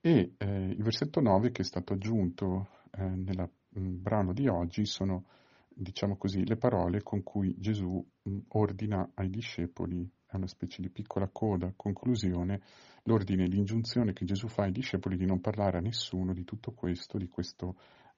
e 0.00 0.34
eh, 0.36 0.64
il 0.70 0.82
versetto 0.82 1.20
9 1.20 1.52
che 1.52 1.62
è 1.62 1.64
stato 1.64 1.92
aggiunto 1.92 2.70
eh, 2.90 3.04
nel 3.04 3.48
brano 3.68 4.32
di 4.32 4.48
oggi 4.48 4.84
sono 4.84 5.26
diciamo 5.74 6.16
così 6.16 6.46
le 6.46 6.56
parole 6.56 7.02
con 7.02 7.22
cui 7.22 7.54
Gesù 7.58 8.04
mh, 8.22 8.38
ordina 8.48 9.10
ai 9.14 9.28
discepoli 9.28 10.08
è 10.26 10.36
una 10.36 10.46
specie 10.46 10.80
di 10.80 10.88
piccola 10.88 11.28
coda, 11.30 11.72
conclusione, 11.76 12.62
l'ordine, 13.04 13.46
l'ingiunzione 13.46 14.12
che 14.12 14.24
Gesù 14.24 14.48
fa 14.48 14.62
ai 14.62 14.72
discepoli 14.72 15.16
di 15.16 15.26
non 15.26 15.40
parlare 15.40 15.78
a 15.78 15.82
nessuno 15.82 16.32
di 16.32 16.44
tutto 16.44 16.72
questo, 16.72 17.18
di 17.18 17.28
questa 17.28 17.70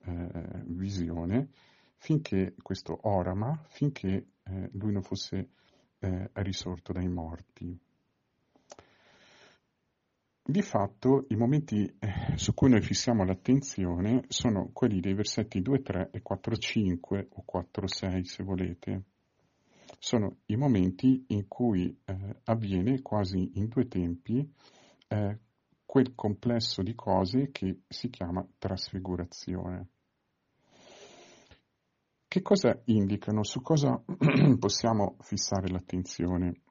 eh, 0.04 0.62
visione, 0.66 1.48
finché 1.96 2.54
questo 2.62 2.98
orama, 3.02 3.60
finché 3.68 4.26
eh, 4.44 4.70
lui 4.72 4.92
non 4.92 5.02
fosse 5.02 5.48
eh, 5.98 6.30
risorto 6.34 6.92
dai 6.92 7.08
morti. 7.08 7.76
Di 10.46 10.60
fatto 10.60 11.24
i 11.28 11.36
momenti 11.36 11.84
eh, 11.98 12.36
su 12.36 12.52
cui 12.52 12.68
noi 12.68 12.82
fissiamo 12.82 13.24
l'attenzione 13.24 14.24
sono 14.28 14.68
quelli 14.74 15.00
dei 15.00 15.14
versetti 15.14 15.62
2, 15.62 15.80
3 15.80 16.10
e 16.12 16.20
4, 16.20 16.56
5 16.56 17.28
o 17.30 17.42
4, 17.46 17.86
6 17.86 18.24
se 18.26 18.42
volete 18.42 19.04
sono 19.98 20.40
i 20.46 20.56
momenti 20.56 21.24
in 21.28 21.48
cui 21.48 21.98
eh, 22.04 22.36
avviene 22.44 23.00
quasi 23.00 23.52
in 23.54 23.68
due 23.68 23.88
tempi 23.88 24.46
eh, 25.08 25.38
quel 25.86 26.14
complesso 26.14 26.82
di 26.82 26.94
cose 26.94 27.50
che 27.50 27.80
si 27.88 28.10
chiama 28.10 28.46
trasfigurazione. 28.58 29.88
Che 32.28 32.42
cosa 32.42 32.78
indicano? 32.84 33.44
Su 33.44 33.62
cosa 33.62 33.98
possiamo 34.58 35.16
fissare 35.20 35.68
l'attenzione? 35.68 36.63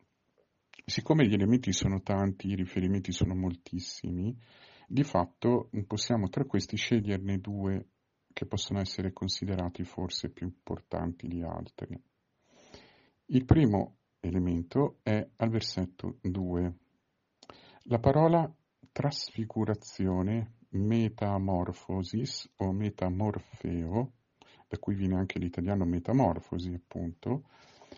Siccome 0.86 1.26
gli 1.26 1.34
elementi 1.34 1.72
sono 1.72 2.02
tanti, 2.02 2.50
i 2.50 2.56
riferimenti 2.56 3.14
sono 3.14 3.34
moltissimi, 3.34 4.38
di 4.86 5.04
fatto 5.04 5.70
possiamo 5.88 6.28
tra 6.28 6.44
questi 6.44 6.76
sceglierne 6.76 7.40
due 7.40 7.88
che 8.34 8.46
possono 8.46 8.80
essere 8.80 9.14
considerati 9.14 9.86
forse 9.86 10.30
più 10.30 10.46
importanti 10.46 11.28
di 11.28 11.42
altri. 11.42 11.98
Il 13.28 13.46
primo 13.46 14.00
elemento 14.20 14.98
è 15.04 15.26
al 15.38 15.50
versetto 15.50 16.18
2. 16.22 16.74
La 17.84 18.00
parola 18.00 18.54
trasfigurazione, 18.92 20.56
metamorfosis 20.72 22.52
o 22.58 22.74
metamorfeo, 22.74 24.12
da 24.68 24.78
cui 24.80 24.96
viene 24.96 25.16
anche 25.16 25.40
l'italiano 25.40 25.86
metamorfosi 25.86 26.74
appunto, 26.74 27.44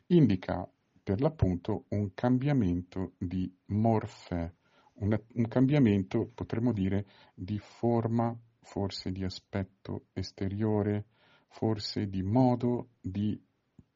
indica 0.07 0.69
per 1.05 1.21
l'appunto 1.21 1.85
un 1.89 2.15
cambiamento 2.15 3.13
di 3.19 3.55
morfe, 3.67 4.55
un, 4.93 5.15
un 5.33 5.47
cambiamento 5.47 6.31
potremmo 6.33 6.73
dire 6.73 7.05
di 7.35 7.59
forma, 7.59 8.35
forse 8.59 9.11
di 9.11 9.23
aspetto 9.23 10.07
esteriore, 10.13 11.05
forse 11.47 12.09
di 12.09 12.23
modo 12.23 12.93
di 12.99 13.39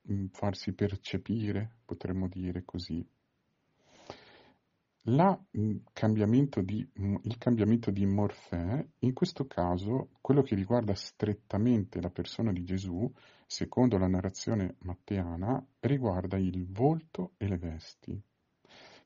mh, 0.03 0.25
farsi 0.27 0.71
percepire, 0.73 1.77
potremmo 1.83 2.27
dire 2.27 2.63
così. 2.63 3.03
La, 5.11 5.35
mh, 5.51 5.77
cambiamento 5.91 6.61
di, 6.61 6.87
mh, 6.93 7.15
il 7.23 7.37
cambiamento 7.39 7.89
di 7.89 8.05
Morfè, 8.05 8.85
in 8.99 9.13
questo 9.13 9.47
caso, 9.47 10.09
quello 10.21 10.43
che 10.43 10.53
riguarda 10.53 10.93
strettamente 10.93 11.99
la 11.99 12.11
persona 12.11 12.51
di 12.51 12.63
Gesù, 12.63 13.11
secondo 13.47 13.97
la 13.97 14.07
narrazione 14.07 14.75
matteana, 14.79 15.65
riguarda 15.79 16.37
il 16.37 16.67
volto 16.67 17.33
e 17.37 17.47
le 17.47 17.57
vesti, 17.57 18.21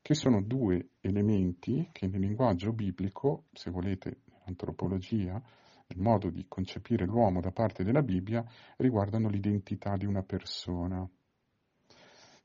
che 0.02 0.14
sono 0.14 0.42
due 0.42 0.90
elementi 1.00 1.88
che 1.90 2.06
nel 2.06 2.20
linguaggio 2.20 2.74
biblico, 2.74 3.44
se 3.52 3.70
volete, 3.70 4.24
antropologia, 4.44 5.42
il 5.86 6.00
modo 6.00 6.28
di 6.28 6.44
concepire 6.46 7.06
l'uomo 7.06 7.40
da 7.40 7.50
parte 7.50 7.82
della 7.82 8.02
Bibbia, 8.02 8.44
riguardano 8.76 9.30
l'identità 9.30 9.96
di 9.96 10.04
una 10.04 10.22
persona. 10.22 11.08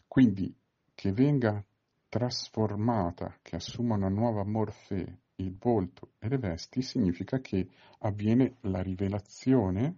Quindi 0.08 0.56
che 0.94 1.12
venga 1.12 1.62
trasformata, 2.10 3.38
che 3.42 3.56
assuma 3.56 3.96
una 3.96 4.10
nuova 4.10 4.44
morfè 4.44 5.06
il 5.36 5.56
volto 5.58 6.14
e 6.20 6.28
le 6.28 6.38
vesti, 6.38 6.82
significa 6.82 7.40
che 7.40 7.68
avviene 8.00 8.56
la 8.62 8.82
rivelazione 8.82 9.96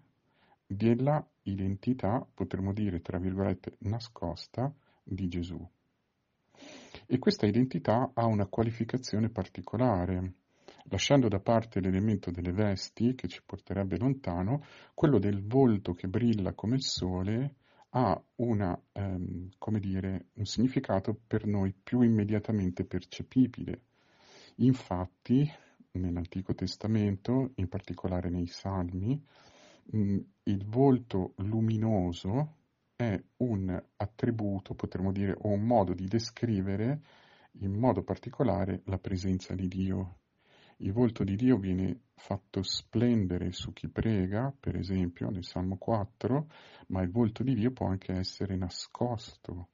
della 0.67 1.25
identità, 1.43 2.25
potremmo 2.33 2.73
dire, 2.73 3.01
tra 3.01 3.17
virgolette, 3.17 3.77
nascosta 3.79 4.71
di 5.03 5.27
Gesù. 5.27 5.67
E 7.07 7.17
questa 7.17 7.45
identità 7.45 8.11
ha 8.13 8.25
una 8.25 8.45
qualificazione 8.45 9.29
particolare, 9.29 10.33
lasciando 10.85 11.27
da 11.27 11.39
parte 11.39 11.79
l'elemento 11.79 12.29
delle 12.29 12.51
vesti, 12.51 13.15
che 13.15 13.27
ci 13.27 13.41
porterebbe 13.43 13.97
lontano, 13.97 14.63
quello 14.93 15.17
del 15.17 15.41
volto 15.45 15.93
che 15.93 16.07
brilla 16.07 16.53
come 16.53 16.75
il 16.75 16.83
sole 16.83 17.55
ha 17.91 18.21
una, 18.35 18.79
ehm, 18.93 19.49
come 19.57 19.79
dire, 19.79 20.27
un 20.33 20.45
significato 20.45 21.19
per 21.27 21.45
noi 21.45 21.73
più 21.73 22.01
immediatamente 22.01 22.85
percepibile. 22.85 23.83
Infatti, 24.57 25.49
nell'Antico 25.91 26.53
Testamento, 26.53 27.51
in 27.55 27.67
particolare 27.67 28.29
nei 28.29 28.47
Salmi, 28.47 29.21
mh, 29.91 30.17
il 30.43 30.65
volto 30.65 31.33
luminoso 31.37 32.57
è 32.95 33.21
un 33.37 33.83
attributo, 33.97 34.73
potremmo 34.75 35.11
dire, 35.11 35.35
o 35.37 35.49
un 35.49 35.63
modo 35.63 35.93
di 35.93 36.07
descrivere 36.07 37.01
in 37.59 37.73
modo 37.73 38.03
particolare 38.03 38.81
la 38.85 38.97
presenza 38.99 39.53
di 39.53 39.67
Dio. 39.67 40.20
Il 40.83 40.93
volto 40.93 41.23
di 41.23 41.35
Dio 41.35 41.57
viene 41.57 42.05
fatto 42.15 42.63
splendere 42.63 43.51
su 43.51 43.71
chi 43.71 43.87
prega, 43.87 44.51
per 44.59 44.75
esempio 44.75 45.29
nel 45.29 45.45
Salmo 45.45 45.77
4, 45.77 46.47
ma 46.87 47.03
il 47.03 47.11
volto 47.11 47.43
di 47.43 47.53
Dio 47.53 47.71
può 47.71 47.85
anche 47.85 48.13
essere 48.13 48.55
nascosto. 48.55 49.67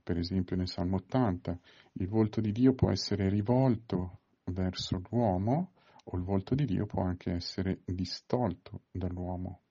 Per 0.00 0.16
esempio 0.16 0.54
nel 0.54 0.68
Salmo 0.68 0.96
80, 0.98 1.58
il 1.94 2.06
volto 2.06 2.40
di 2.40 2.52
Dio 2.52 2.72
può 2.74 2.88
essere 2.92 3.28
rivolto 3.28 4.20
verso 4.44 5.02
l'uomo 5.10 5.72
o 6.04 6.16
il 6.16 6.22
volto 6.22 6.54
di 6.54 6.66
Dio 6.66 6.86
può 6.86 7.02
anche 7.02 7.32
essere 7.32 7.80
distolto 7.84 8.82
dall'uomo. 8.92 9.62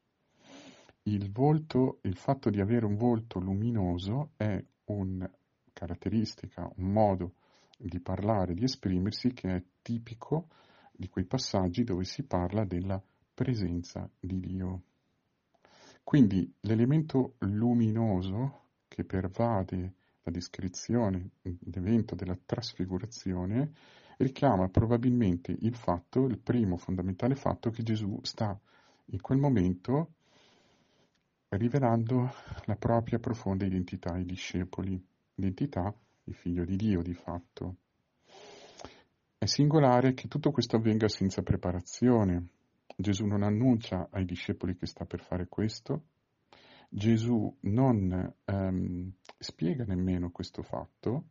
Il 1.03 1.31
volto, 1.31 1.99
il 2.01 2.17
fatto 2.17 2.49
di 2.49 2.59
avere 2.59 2.85
un 2.85 2.97
volto 2.97 3.39
luminoso 3.39 4.31
è 4.35 4.61
una 4.87 5.31
caratteristica, 5.71 6.69
un 6.75 6.91
modo 6.91 7.35
di 7.77 7.99
parlare, 7.99 8.55
di 8.55 8.63
esprimersi 8.63 9.33
che 9.33 9.55
è 9.55 9.63
tipico 9.81 10.47
di 10.91 11.07
quei 11.09 11.25
passaggi 11.25 11.83
dove 11.83 12.03
si 12.03 12.23
parla 12.23 12.65
della 12.65 13.01
presenza 13.33 14.09
di 14.19 14.39
Dio. 14.39 14.81
Quindi 16.03 16.51
l'elemento 16.61 17.35
luminoso 17.39 18.61
che 18.87 19.03
pervade 19.03 19.93
la 20.23 20.31
descrizione 20.31 21.29
dell'evento 21.41 22.15
della 22.15 22.37
trasfigurazione 22.43 23.71
richiama 24.17 24.67
probabilmente 24.69 25.55
il 25.59 25.75
fatto, 25.75 26.25
il 26.25 26.39
primo 26.39 26.77
fondamentale 26.77 27.35
fatto, 27.35 27.69
che 27.69 27.83
Gesù 27.83 28.19
sta 28.23 28.59
in 29.05 29.21
quel 29.21 29.37
momento 29.37 30.13
rivelando 31.49 32.33
la 32.65 32.75
propria 32.75 33.19
profonda 33.19 33.65
identità 33.65 34.13
ai 34.13 34.25
discepoli, 34.25 35.01
identità 35.35 35.93
il 36.27 36.35
figlio 36.35 36.65
di 36.65 36.75
Dio 36.75 37.01
di 37.01 37.13
fatto. 37.13 37.75
È 39.37 39.45
singolare 39.45 40.13
che 40.13 40.27
tutto 40.27 40.51
questo 40.51 40.77
avvenga 40.77 41.07
senza 41.07 41.41
preparazione. 41.41 42.47
Gesù 42.95 43.25
non 43.25 43.43
annuncia 43.43 44.07
ai 44.11 44.25
discepoli 44.25 44.75
che 44.75 44.87
sta 44.87 45.05
per 45.05 45.21
fare 45.21 45.47
questo, 45.47 46.05
Gesù 46.89 47.53
non 47.61 48.33
ehm, 48.45 49.11
spiega 49.37 49.83
nemmeno 49.83 50.31
questo 50.31 50.63
fatto 50.63 51.25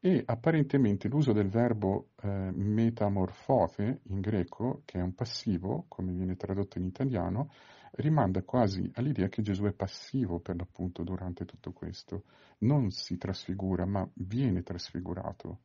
e 0.00 0.22
apparentemente 0.26 1.08
l'uso 1.08 1.32
del 1.32 1.48
verbo 1.48 2.10
eh, 2.22 2.50
metamorfote 2.52 4.00
in 4.04 4.20
greco, 4.20 4.82
che 4.84 4.98
è 4.98 5.02
un 5.02 5.14
passivo, 5.14 5.86
come 5.88 6.12
viene 6.12 6.36
tradotto 6.36 6.78
in 6.78 6.84
italiano, 6.84 7.50
rimanda 7.96 8.42
quasi 8.42 8.90
all'idea 8.94 9.28
che 9.28 9.42
Gesù 9.42 9.64
è 9.64 9.72
passivo 9.72 10.40
per 10.40 10.56
l'appunto 10.56 11.02
durante 11.02 11.44
tutto 11.44 11.72
questo. 11.72 12.24
Non 12.58 12.90
si 12.90 13.16
trasfigura, 13.16 13.86
ma 13.86 14.08
viene 14.14 14.62
trasfigurato. 14.62 15.60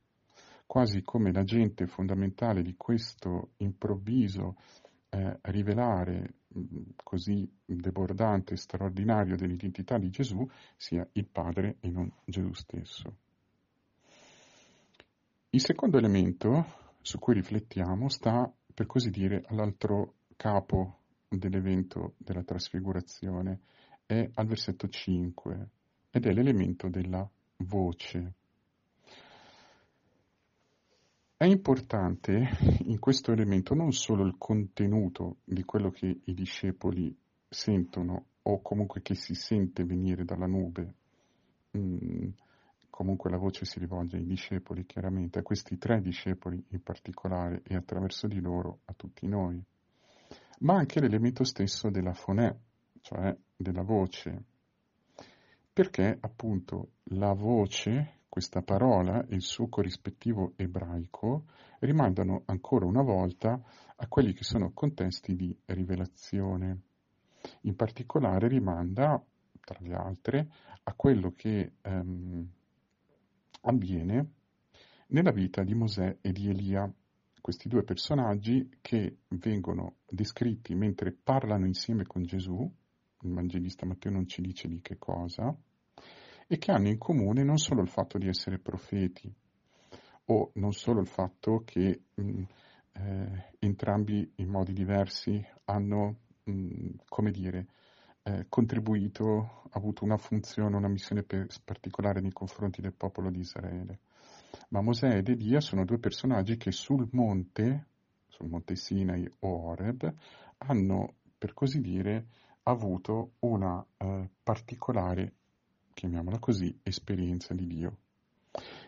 Quasi 0.66 1.02
come 1.02 1.32
l'agente 1.32 1.88
fondamentale 1.88 2.62
di 2.62 2.76
questo 2.78 3.52
improvviso 3.58 4.56
eh, 5.10 5.40
rivelare 5.44 6.36
così 7.04 7.50
debordante 7.66 8.54
e 8.54 8.58
straordinario 8.58 9.36
dell'identità 9.36 9.98
di 9.98 10.10
Gesù 10.10 10.48
sia 10.78 11.08
il 11.14 11.28
Padre 11.28 11.78
e 11.82 11.90
non 11.90 12.12
Gesù 12.26 12.54
stesso. 12.54 13.16
Il 15.50 15.62
secondo 15.62 15.98
elemento 15.98 16.80
su 17.02 17.20
cui 17.20 17.34
riflettiamo 17.34 18.08
sta, 18.08 18.50
per 18.74 18.86
così 18.86 19.10
dire, 19.10 19.44
all'altro 19.48 20.14
capo 20.38 21.01
dell'evento 21.38 22.16
della 22.18 22.44
trasfigurazione, 22.44 23.60
è 24.06 24.30
al 24.34 24.46
versetto 24.46 24.88
5 24.88 25.70
ed 26.12 26.26
è 26.26 26.34
l'elemento 26.34 26.90
della 26.90 27.28
voce. 27.58 28.34
È 31.38 31.46
importante 31.46 32.50
in 32.86 33.00
questo 33.00 33.32
elemento 33.32 33.74
non 33.74 33.94
solo 33.94 34.26
il 34.26 34.36
contenuto 34.38 35.38
di 35.44 35.64
quello 35.64 35.90
che 35.90 36.20
i 36.24 36.34
discepoli 36.34 37.16
sentono 37.48 38.26
o 38.44 38.62
comunque 38.62 39.02
che 39.02 39.16
si 39.16 39.34
sente 39.34 39.84
venire 39.84 40.26
dalla 40.26 40.48
nube, 40.48 40.94
mm, 41.78 42.30
comunque 42.90 43.30
la 43.30 43.38
voce 43.38 43.66
si 43.66 43.80
rivolge 43.80 44.18
ai 44.18 44.26
discepoli 44.26 44.86
chiaramente, 44.86 45.40
a 45.40 45.44
questi 45.44 45.78
tre 45.78 46.02
discepoli 46.02 46.64
in 46.70 46.84
particolare 46.84 47.62
e 47.64 47.76
attraverso 47.76 48.28
di 48.28 48.40
loro 48.40 48.80
a 48.86 48.94
tutti 48.94 49.26
noi 49.28 49.64
ma 50.62 50.76
anche 50.76 51.00
l'elemento 51.00 51.44
stesso 51.44 51.90
della 51.90 52.14
fonè, 52.14 52.56
cioè 53.02 53.36
della 53.56 53.84
voce, 53.84 54.44
perché 55.74 56.18
appunto 56.20 56.94
la 57.16 57.34
voce, 57.34 58.20
questa 58.28 58.62
parola 58.62 59.26
e 59.26 59.36
il 59.36 59.42
suo 59.42 59.68
corrispettivo 59.68 60.54
ebraico 60.56 61.46
rimandano 61.80 62.44
ancora 62.46 62.86
una 62.86 63.02
volta 63.02 63.62
a 63.96 64.08
quelli 64.08 64.34
che 64.34 64.44
sono 64.44 64.72
contesti 64.74 65.36
di 65.36 65.56
rivelazione. 65.66 66.82
In 67.62 67.76
particolare 67.76 68.48
rimanda, 68.48 69.22
tra 69.62 69.78
le 69.82 69.94
altre, 69.94 70.52
a 70.84 70.94
quello 70.94 71.34
che 71.36 71.74
ehm, 71.82 72.50
avviene 73.62 74.32
nella 75.08 75.32
vita 75.32 75.64
di 75.64 75.74
Mosè 75.74 76.18
e 76.22 76.32
di 76.32 76.50
Elia 76.50 76.92
questi 77.42 77.68
due 77.68 77.84
personaggi 77.84 78.78
che 78.80 79.18
vengono 79.30 79.98
descritti 80.08 80.76
mentre 80.76 81.12
parlano 81.12 81.66
insieme 81.66 82.06
con 82.06 82.24
Gesù, 82.24 82.72
il 83.24 83.34
Vangelista 83.34 83.86
Matteo 83.86 84.12
non 84.12 84.28
ci 84.28 84.42
dice 84.42 84.68
di 84.68 84.80
che 84.82 84.98
cosa, 84.98 85.56
e 86.48 86.58
che 86.58 86.72
hanno 86.72 86.88
in 86.88 86.98
comune 86.98 87.44
non 87.44 87.58
solo 87.58 87.82
il 87.82 87.90
fatto 87.90 88.18
di 88.18 88.28
essere 88.28 88.60
profeti, 88.60 89.34
o 90.26 90.52
non 90.56 90.72
solo 90.72 91.02
il 91.02 91.08
fatto 91.08 91.64
che 91.66 92.04
mh, 92.14 92.44
eh, 92.94 93.54
entrambi 93.60 94.34
in 94.36 94.48
modi 94.48 94.74
diversi 94.74 95.44
hanno, 95.66 96.20
mh, 96.44 96.90
come 97.08 97.32
dire, 97.32 97.68
eh, 98.24 98.46
contribuito, 98.48 99.64
avuto 99.72 100.04
una 100.04 100.18
funzione, 100.18 100.76
una 100.76 100.88
missione 100.88 101.24
per, 101.24 101.48
particolare 101.64 102.22
nei 102.22 102.32
confronti 102.32 102.82
del 102.82 102.94
popolo 102.94 103.32
di 103.32 103.40
Israele 103.40 104.00
ma 104.70 104.82
Mosè 104.82 105.18
ed 105.18 105.30
Elia 105.30 105.60
sono 105.60 105.86
due 105.86 106.00
personaggi 106.00 106.58
che 106.58 106.72
sul 106.72 107.08
monte, 107.12 107.88
sul 108.28 108.48
monte 108.48 108.76
Sinai 108.76 109.30
o 109.40 109.70
Oreb, 109.70 110.14
hanno, 110.58 111.16
per 111.38 111.54
così 111.54 111.82
dire, 111.82 112.28
avuto 112.64 113.34
una 113.40 113.84
eh, 113.98 114.30
particolare, 114.44 115.34
chiamiamola 115.94 116.40
così, 116.40 116.78
esperienza 116.84 117.54
di 117.54 117.68
Dio. 117.68 117.98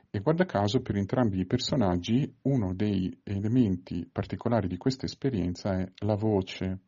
E 0.10 0.19
guarda 0.19 0.45
caso, 0.45 0.82
per 0.82 0.97
entrambi 0.97 1.39
i 1.39 1.45
personaggi, 1.45 2.32
uno 2.43 2.73
dei 2.73 3.19
elementi 3.23 4.08
particolari 4.12 4.67
di 4.67 4.78
questa 4.78 5.06
esperienza 5.06 5.80
è 5.80 5.91
la 5.99 6.15
voce. 6.15 6.80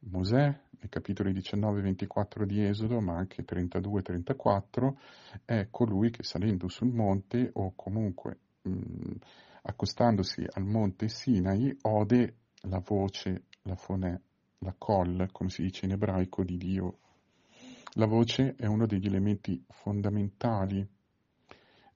Mosè 0.00 0.60
nei 0.80 0.88
capitoli 0.88 1.32
19 1.32 1.78
e 1.78 1.82
24 1.82 2.46
di 2.46 2.64
Esodo, 2.64 3.00
ma 3.00 3.16
anche 3.16 3.44
32 3.44 4.00
e 4.00 4.02
34, 4.02 4.98
è 5.44 5.68
colui 5.70 6.10
che 6.10 6.22
salendo 6.22 6.68
sul 6.68 6.92
monte 6.92 7.50
o 7.52 7.72
comunque 7.76 8.38
mh, 8.62 9.14
accostandosi 9.62 10.44
al 10.48 10.64
monte 10.64 11.08
Sinai 11.08 11.76
ode 11.82 12.34
la 12.62 12.82
voce, 12.84 13.44
la 13.62 13.76
fonè, 13.76 14.18
la 14.58 14.74
col, 14.76 15.28
come 15.32 15.50
si 15.50 15.62
dice 15.62 15.84
in 15.84 15.92
ebraico, 15.92 16.44
di 16.44 16.56
Dio. 16.56 16.98
La 17.94 18.06
voce 18.06 18.54
è 18.56 18.66
uno 18.66 18.86
degli 18.86 19.06
elementi 19.06 19.62
fondamentali. 19.68 20.86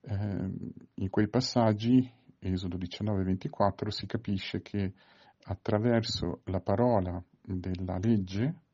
Eh, 0.01 0.49
in 0.93 1.09
quei 1.09 1.27
passaggi, 1.27 2.07
Esodo 2.37 2.77
19 2.77 3.21
e 3.21 3.25
24, 3.25 3.89
si 3.89 4.05
capisce 4.05 4.61
che 4.61 4.93
attraverso 5.45 6.41
la 6.45 6.59
parola 6.59 7.21
della 7.41 7.97
legge, 7.97 8.64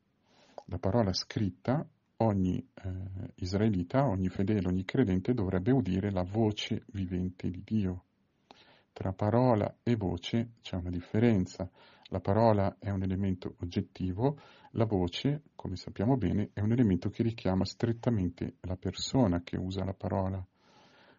la 0.66 0.78
parola 0.78 1.12
scritta, 1.12 1.86
ogni 2.18 2.58
eh, 2.58 2.90
israelita, 3.36 4.06
ogni 4.06 4.28
fedele, 4.28 4.68
ogni 4.68 4.84
credente 4.84 5.34
dovrebbe 5.34 5.72
udire 5.72 6.10
la 6.10 6.22
voce 6.22 6.84
vivente 6.92 7.50
di 7.50 7.62
Dio. 7.64 8.04
Tra 8.92 9.12
parola 9.12 9.78
e 9.82 9.96
voce 9.96 10.52
c'è 10.60 10.76
una 10.76 10.90
differenza. 10.90 11.68
La 12.08 12.20
parola 12.20 12.76
è 12.78 12.90
un 12.90 13.02
elemento 13.02 13.54
oggettivo, 13.60 14.38
la 14.72 14.84
voce, 14.84 15.44
come 15.54 15.76
sappiamo 15.76 16.16
bene, 16.16 16.50
è 16.52 16.60
un 16.60 16.72
elemento 16.72 17.08
che 17.08 17.22
richiama 17.22 17.64
strettamente 17.64 18.56
la 18.60 18.76
persona 18.76 19.42
che 19.42 19.56
usa 19.56 19.84
la 19.84 19.94
parola. 19.94 20.44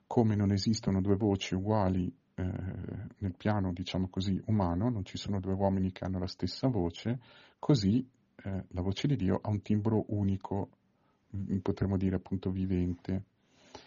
Come 0.06 0.36
non 0.36 0.52
esistono 0.52 1.02
due 1.02 1.16
voci 1.16 1.56
uguali 1.56 2.16
eh, 2.36 2.44
nel 3.18 3.36
piano, 3.36 3.74
diciamo 3.74 4.08
così, 4.10 4.40
umano, 4.46 4.90
non 4.90 5.04
ci 5.04 5.18
sono 5.18 5.40
due 5.40 5.54
uomini 5.54 5.92
che 5.92 6.06
hanno 6.06 6.20
la 6.20 6.28
stessa 6.28 6.68
voce, 6.68 7.20
così 7.58 8.08
eh, 8.44 8.66
la 8.70 8.82
voce 8.82 9.08
di 9.08 9.16
Dio 9.16 9.40
ha 9.42 9.50
un 9.50 9.62
timbro 9.62 10.06
unico, 10.10 10.70
mm, 11.36 11.58
potremmo 11.58 11.98
dire 11.98 12.16
appunto 12.16 12.50
vivente. 12.52 13.24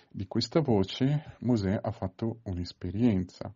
Di 0.09 0.27
questa 0.27 0.61
voce 0.61 1.37
Mosè 1.41 1.79
ha 1.81 1.91
fatto 1.91 2.39
un'esperienza. 2.45 3.53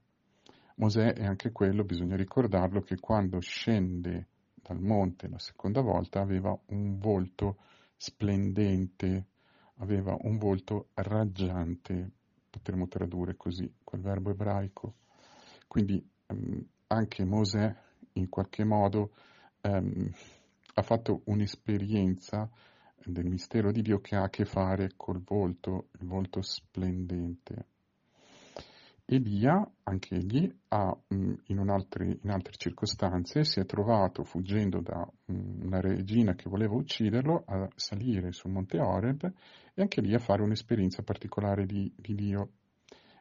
Mosè 0.76 1.12
è 1.14 1.24
anche 1.24 1.52
quello, 1.52 1.84
bisogna 1.84 2.16
ricordarlo, 2.16 2.80
che 2.82 2.98
quando 2.98 3.40
scende 3.40 4.26
dal 4.54 4.80
monte 4.80 5.28
la 5.28 5.38
seconda 5.38 5.80
volta 5.80 6.20
aveva 6.20 6.56
un 6.66 6.98
volto 6.98 7.56
splendente, 7.96 9.26
aveva 9.76 10.16
un 10.20 10.38
volto 10.38 10.88
raggiante, 10.94 12.10
potremmo 12.50 12.88
tradurre 12.88 13.36
così 13.36 13.70
quel 13.82 14.00
verbo 14.00 14.30
ebraico. 14.30 14.94
Quindi 15.66 16.02
um, 16.26 16.62
anche 16.88 17.24
Mosè 17.24 17.74
in 18.14 18.28
qualche 18.28 18.64
modo 18.64 19.12
um, 19.62 20.10
ha 20.74 20.82
fatto 20.82 21.22
un'esperienza 21.26 22.48
del 23.04 23.26
mistero 23.26 23.72
di 23.72 23.82
Dio 23.82 24.00
che 24.00 24.16
ha 24.16 24.24
a 24.24 24.28
che 24.28 24.44
fare 24.44 24.92
col 24.96 25.22
volto, 25.22 25.88
il 25.98 26.06
volto 26.06 26.42
splendente. 26.42 27.66
Elia, 29.12 29.68
anche 29.82 30.14
egli, 30.14 30.48
ha, 30.68 30.96
in, 31.08 31.68
altri, 31.68 32.16
in, 32.22 32.30
altre 32.30 32.52
circostanze, 32.56 33.42
si 33.42 33.58
è 33.58 33.64
trovato, 33.64 34.22
fuggendo 34.22 34.80
da 34.80 35.04
una 35.26 35.80
regina 35.80 36.34
che 36.34 36.48
voleva 36.48 36.74
ucciderlo, 36.74 37.42
a 37.44 37.68
salire 37.74 38.30
sul 38.30 38.52
monte 38.52 38.78
Oreb 38.78 39.24
e 39.74 39.82
anche 39.82 40.00
lì 40.00 40.14
a 40.14 40.20
fare 40.20 40.42
un'esperienza 40.42 41.02
particolare 41.02 41.66
di, 41.66 41.92
di 41.96 42.14
Dio. 42.14 42.50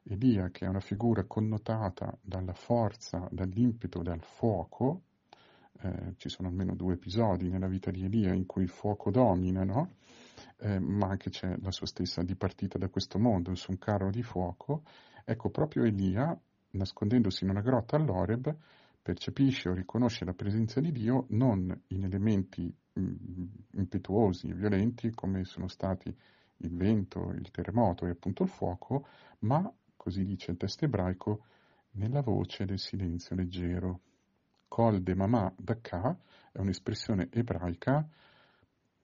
Elia, 0.04 0.50
che 0.50 0.66
è 0.66 0.70
una 0.70 0.80
figura 0.80 1.26
connotata 1.26 2.16
dalla 2.22 2.54
forza, 2.54 3.28
dall'impeto, 3.32 4.04
dal 4.04 4.22
fuoco, 4.22 5.02
eh, 5.82 6.14
ci 6.18 6.30
sono 6.30 6.48
almeno 6.48 6.76
due 6.76 6.94
episodi 6.94 7.50
nella 7.50 7.68
vita 7.68 7.92
di 7.92 8.04
Elia 8.04 8.34
in 8.34 8.46
cui 8.46 8.64
il 8.64 8.70
fuoco 8.70 9.12
domina, 9.12 9.64
no? 9.64 9.96
eh, 10.58 10.80
ma 10.80 11.08
anche 11.08 11.30
c'è 11.30 11.56
la 11.62 11.72
sua 11.72 11.88
stessa 11.88 12.22
dipartita 12.22 12.78
da 12.78 12.90
questo 12.90 13.20
mondo 13.20 13.56
su 13.56 13.72
un 13.72 13.78
carro 13.78 14.10
di 14.10 14.24
fuoco, 14.24 14.84
Ecco, 15.30 15.52
proprio 15.52 15.84
Elia, 15.84 16.36
nascondendosi 16.72 17.44
in 17.44 17.52
una 17.52 17.62
grotta 17.62 17.96
all'Oreb, 17.96 18.52
percepisce 19.00 19.70
o 19.70 19.76
riconosce 19.76 20.26
la 20.26 20.34
presenza 20.34 20.80
di 20.82 20.92
Dio 20.92 21.28
non 21.30 21.84
in 21.90 22.04
elementi 22.04 22.76
mm, 23.00 23.46
impetuosi 23.74 24.48
e 24.48 24.56
violenti 24.56 25.12
come 25.12 25.44
sono 25.44 25.68
stati 25.68 26.12
il 26.62 26.76
vento, 26.76 27.32
il 27.36 27.52
terremoto 27.52 28.08
e 28.08 28.10
appunto 28.10 28.42
il 28.42 28.50
fuoco, 28.50 29.06
ma, 29.42 29.72
così 29.96 30.24
dice 30.24 30.50
il 30.50 30.58
testo 30.58 30.86
ebraico, 30.86 31.46
nella 31.92 32.22
voce 32.22 32.66
del 32.66 32.80
silenzio 32.80 33.36
leggero. 33.36 34.00
Kol 34.70 35.02
de 35.02 35.16
mamà 35.16 35.54
dakka 35.58 36.18
è 36.54 36.60
un'espressione 36.60 37.28
ebraica 37.32 38.08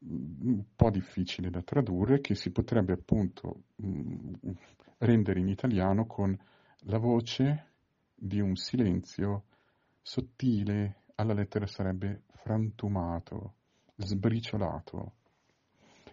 mm, 0.06 0.48
un 0.48 0.64
po' 0.76 0.90
difficile 0.90 1.50
da 1.50 1.62
tradurre 1.62 2.22
che 2.22 2.36
si 2.36 2.52
potrebbe 2.52 2.94
appunto 2.94 3.64
mm, 3.84 4.34
rendere 5.00 5.40
in 5.40 5.50
italiano 5.50 6.06
con 6.06 6.38
la 6.88 6.98
voce 6.98 7.72
di 8.14 8.40
un 8.40 8.56
silenzio 8.56 9.46
sottile, 10.02 11.02
alla 11.16 11.34
lettera 11.34 11.66
sarebbe 11.66 12.24
frantumato, 12.28 13.56
sbriciolato. 13.96 15.14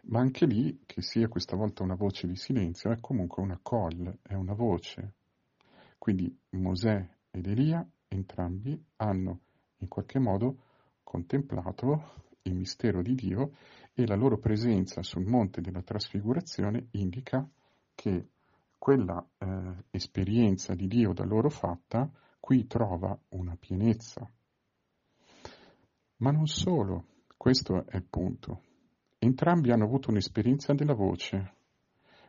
Ma 0.05 0.21
anche 0.21 0.47
lì, 0.47 0.83
che 0.87 1.03
sia 1.03 1.29
questa 1.29 1.57
volta 1.57 1.83
una 1.83 1.95
voce 1.95 2.27
di 2.27 2.37
silenzio, 2.37 2.91
è 2.91 2.99
comunque 3.01 3.43
una 3.43 3.61
call, 3.63 4.19
è 4.23 4.35
una 4.35 4.55
voce. 4.55 5.15
Quindi 5.99 6.37
Mosè 6.51 7.07
ed 7.31 7.47
Elia, 7.47 7.87
entrambi, 8.15 8.81
hanno 8.97 9.41
in 9.79 9.89
qualche 9.89 10.19
modo 10.19 10.57
contemplato 11.03 12.21
il 12.43 12.55
mistero 12.55 13.03
di 13.03 13.15
Dio 13.15 13.53
e 13.95 14.07
la 14.07 14.17
loro 14.17 14.39
presenza 14.39 15.03
sul 15.03 15.27
monte 15.27 15.61
della 15.61 15.83
trasfigurazione 15.83 16.89
indica 16.93 17.47
che 17.95 18.29
quella 18.79 19.25
eh, 19.39 19.85
esperienza 19.91 20.75
di 20.75 20.89
Dio 20.89 21.13
da 21.13 21.25
loro 21.25 21.51
fatta 21.51 22.11
qui 22.41 22.67
trova 22.67 23.17
una 23.31 23.57
pienezza. 23.57 24.29
Ma 26.17 26.31
non 26.31 26.47
solo, 26.47 27.07
questo 27.37 27.87
è 27.87 27.97
il 27.97 28.07
punto. 28.09 28.63
Entrambi 29.19 29.71
hanno 29.71 29.85
avuto 29.85 30.11
un'esperienza 30.11 30.73
della 30.73 30.95
voce. 30.95 31.55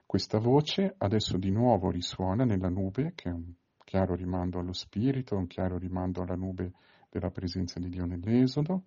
Questa 0.06 0.38
voce 0.38 0.94
adesso 0.98 1.38
di 1.38 1.50
nuovo 1.50 1.90
risuona 1.90 2.44
nella 2.44 2.70
nube, 2.70 3.14
che 3.16 3.30
è 3.30 3.32
un 3.32 3.52
chiaro 3.94 4.16
rimando 4.16 4.58
allo 4.58 4.74
Spirito, 4.74 5.36
un 5.36 5.46
chiaro 5.46 5.78
rimando 5.78 6.24
alla 6.24 6.34
nube 6.34 6.72
della 7.12 7.30
presenza 7.30 7.80
di 7.80 7.90
Dio 7.90 8.06
nell'Esodo, 8.06 8.86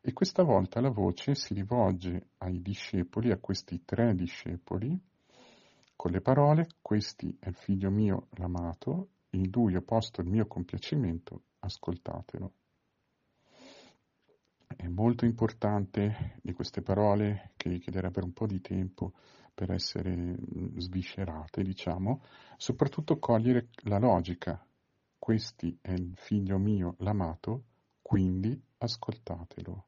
e 0.00 0.14
questa 0.14 0.42
volta 0.44 0.80
la 0.80 0.88
voce 0.88 1.34
si 1.34 1.52
rivolge 1.52 2.28
ai 2.38 2.62
discepoli, 2.62 3.30
a 3.30 3.36
questi 3.36 3.84
tre 3.84 4.14
discepoli, 4.14 4.98
con 5.94 6.10
le 6.10 6.22
parole, 6.22 6.68
questi 6.80 7.36
è 7.38 7.48
il 7.48 7.54
figlio 7.54 7.90
mio 7.90 8.28
l'amato, 8.38 9.08
in 9.32 9.50
lui 9.52 9.76
ho 9.76 9.82
posto 9.82 10.22
il 10.22 10.28
mio 10.28 10.46
compiacimento, 10.46 11.42
ascoltatelo. 11.58 12.52
È 14.76 14.86
molto 14.86 15.24
importante 15.24 16.38
di 16.42 16.52
queste 16.52 16.82
parole, 16.82 17.52
che 17.56 17.70
richiederebbero 17.70 18.26
un 18.26 18.32
po' 18.32 18.46
di 18.46 18.60
tempo 18.60 19.14
per 19.54 19.72
essere 19.72 20.14
mm, 20.14 20.78
sviscerate, 20.78 21.62
diciamo, 21.62 22.22
soprattutto 22.56 23.18
cogliere 23.18 23.68
la 23.84 23.98
logica. 23.98 24.64
Questi 25.18 25.76
è 25.80 25.92
il 25.92 26.12
figlio 26.16 26.58
mio 26.58 26.94
l'amato, 26.98 27.64
quindi 28.02 28.60
ascoltatelo 28.78 29.86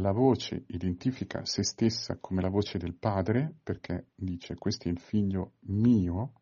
la 0.00 0.12
voce 0.12 0.64
identifica 0.68 1.44
se 1.44 1.62
stessa 1.62 2.16
come 2.20 2.40
la 2.40 2.48
voce 2.48 2.78
del 2.78 2.94
padre, 2.94 3.54
perché 3.62 4.08
dice 4.14 4.56
questo 4.56 4.88
è 4.88 4.90
il 4.90 4.98
figlio 4.98 5.52
mio, 5.66 6.32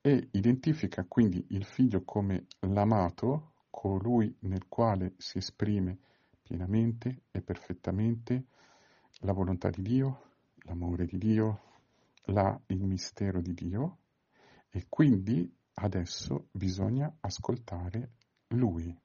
e 0.00 0.28
identifica 0.32 1.04
quindi 1.06 1.44
il 1.50 1.64
figlio 1.64 2.02
come 2.04 2.46
l'amato, 2.60 3.52
colui 3.70 4.34
nel 4.40 4.66
quale 4.68 5.14
si 5.16 5.38
esprime 5.38 5.98
pienamente 6.42 7.22
e 7.30 7.40
perfettamente 7.40 8.44
la 9.20 9.32
volontà 9.32 9.70
di 9.70 9.82
Dio, 9.82 10.22
l'amore 10.64 11.06
di 11.06 11.18
Dio, 11.18 11.60
la, 12.24 12.58
il 12.66 12.82
mistero 12.82 13.40
di 13.40 13.54
Dio, 13.54 13.98
e 14.70 14.86
quindi 14.88 15.52
adesso 15.74 16.48
bisogna 16.50 17.12
ascoltare 17.20 18.10
Lui. 18.48 18.96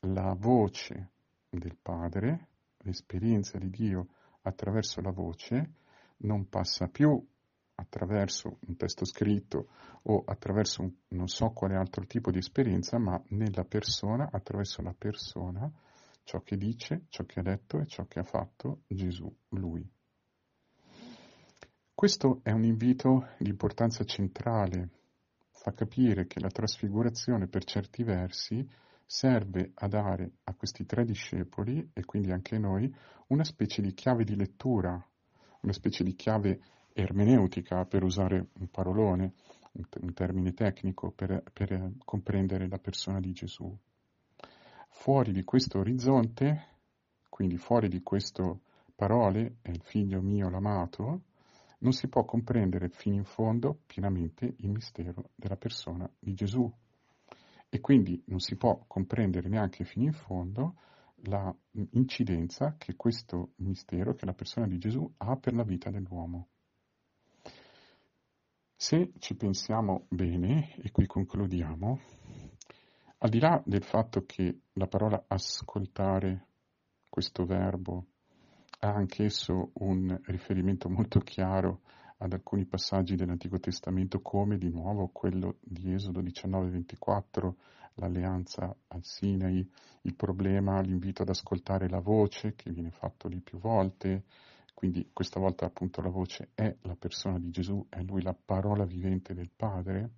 La 0.00 0.34
voce 0.34 1.10
del 1.48 1.76
Padre, 1.80 2.48
l'esperienza 2.78 3.58
di 3.58 3.70
Dio 3.70 4.08
attraverso 4.42 5.00
la 5.00 5.12
voce, 5.12 5.74
non 6.18 6.48
passa 6.48 6.88
più 6.88 7.24
attraverso 7.74 8.58
un 8.66 8.76
testo 8.76 9.04
scritto 9.04 9.68
o 10.02 10.22
attraverso 10.24 10.82
un, 10.82 10.92
non 11.08 11.28
so 11.28 11.50
quale 11.50 11.76
altro 11.76 12.04
tipo 12.06 12.30
di 12.30 12.38
esperienza, 12.38 12.98
ma 12.98 13.22
nella 13.28 13.64
persona, 13.64 14.28
attraverso 14.30 14.82
la 14.82 14.94
persona, 14.96 15.70
ciò 16.24 16.40
che 16.42 16.56
dice, 16.56 17.06
ciò 17.08 17.24
che 17.24 17.40
ha 17.40 17.42
detto 17.42 17.80
e 17.80 17.86
ciò 17.86 18.06
che 18.06 18.20
ha 18.20 18.24
fatto 18.24 18.82
Gesù, 18.86 19.32
lui. 19.50 19.88
Questo 21.94 22.40
è 22.42 22.50
un 22.50 22.64
invito 22.64 23.28
di 23.38 23.50
importanza 23.50 24.04
centrale, 24.04 24.90
fa 25.50 25.72
capire 25.72 26.26
che 26.26 26.40
la 26.40 26.48
trasfigurazione 26.48 27.46
per 27.46 27.64
certi 27.64 28.02
versi 28.02 28.68
serve 29.04 29.72
a 29.74 29.86
dare 29.88 30.32
a 30.44 30.54
questi 30.54 30.84
tre 30.84 31.04
discepoli, 31.04 31.90
e 31.92 32.04
quindi 32.04 32.32
anche 32.32 32.56
a 32.56 32.58
noi, 32.58 32.92
una 33.28 33.44
specie 33.44 33.82
di 33.82 33.92
chiave 33.92 34.24
di 34.24 34.34
lettura, 34.34 35.00
una 35.60 35.72
specie 35.72 36.02
di 36.02 36.14
chiave 36.14 36.60
ermeneutica, 36.94 37.84
per 37.84 38.02
usare 38.02 38.48
un 38.58 38.68
parolone, 38.68 39.34
un, 39.72 40.12
termine 40.12 40.52
tecnico, 40.52 41.10
per, 41.10 41.42
per 41.52 41.92
comprendere 42.04 42.68
la 42.68 42.78
persona 42.78 43.20
di 43.20 43.32
Gesù. 43.32 43.74
Fuori 44.88 45.32
di 45.32 45.42
questo 45.44 45.78
orizzonte, 45.78 46.66
quindi 47.28 47.56
fuori 47.56 47.88
di 47.88 48.02
queste 48.02 48.58
parole, 48.94 49.56
è 49.62 49.70
il 49.70 49.82
figlio 49.82 50.20
mio 50.20 50.50
l'amato, 50.50 51.22
non 51.78 51.92
si 51.92 52.08
può 52.08 52.24
comprendere 52.24 52.88
fino 52.90 53.16
in 53.16 53.24
fondo 53.24 53.80
pienamente 53.86 54.54
il 54.58 54.70
mistero 54.70 55.30
della 55.34 55.56
persona 55.56 56.08
di 56.18 56.34
Gesù. 56.34 56.70
E 57.68 57.80
quindi 57.80 58.22
non 58.26 58.38
si 58.38 58.56
può 58.56 58.84
comprendere 58.86 59.48
neanche 59.48 59.84
fino 59.84 60.04
in 60.04 60.12
fondo 60.12 60.76
l'incidenza 61.22 62.74
che 62.76 62.94
questo 62.96 63.52
mistero, 63.56 64.14
che 64.14 64.26
la 64.26 64.34
persona 64.34 64.66
di 64.66 64.78
Gesù 64.78 65.10
ha 65.18 65.36
per 65.36 65.54
la 65.54 65.64
vita 65.64 65.90
dell'uomo. 65.90 66.48
Se 68.82 69.12
ci 69.20 69.36
pensiamo 69.36 70.06
bene, 70.08 70.74
e 70.82 70.90
qui 70.90 71.06
concludiamo, 71.06 72.00
al 73.18 73.30
di 73.30 73.38
là 73.38 73.62
del 73.64 73.84
fatto 73.84 74.24
che 74.26 74.62
la 74.72 74.88
parola 74.88 75.22
ascoltare, 75.28 76.48
questo 77.08 77.44
verbo, 77.44 78.06
ha 78.80 78.88
anch'esso 78.92 79.70
un 79.74 80.18
riferimento 80.24 80.88
molto 80.88 81.20
chiaro 81.20 81.82
ad 82.16 82.32
alcuni 82.32 82.64
passaggi 82.64 83.14
dell'Antico 83.14 83.60
Testamento 83.60 84.20
come 84.20 84.58
di 84.58 84.68
nuovo 84.68 85.10
quello 85.12 85.58
di 85.60 85.94
Esodo 85.94 86.20
19-24, 86.20 87.52
l'alleanza 87.94 88.74
al 88.88 89.04
Sinai, 89.04 89.64
il 90.00 90.14
problema, 90.16 90.80
l'invito 90.80 91.22
ad 91.22 91.28
ascoltare 91.28 91.88
la 91.88 92.00
voce 92.00 92.56
che 92.56 92.72
viene 92.72 92.90
fatto 92.90 93.28
lì 93.28 93.38
più 93.38 93.60
volte, 93.60 94.24
quindi 94.82 95.10
questa 95.12 95.38
volta 95.38 95.64
appunto 95.64 96.02
la 96.02 96.08
voce 96.08 96.48
è 96.56 96.76
la 96.80 96.96
persona 96.96 97.38
di 97.38 97.50
Gesù, 97.50 97.86
è 97.88 98.02
lui 98.02 98.20
la 98.20 98.34
parola 98.34 98.84
vivente 98.84 99.32
del 99.32 99.48
Padre. 99.54 100.10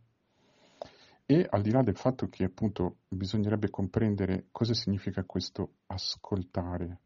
E 1.27 1.46
al 1.46 1.61
di 1.61 1.70
là 1.70 1.83
del 1.83 1.98
fatto 1.98 2.31
che 2.31 2.44
appunto 2.44 3.00
bisognerebbe 3.07 3.68
comprendere 3.68 4.46
cosa 4.50 4.72
significa 4.72 5.22
questo 5.24 5.81
ascoltare, 5.88 7.00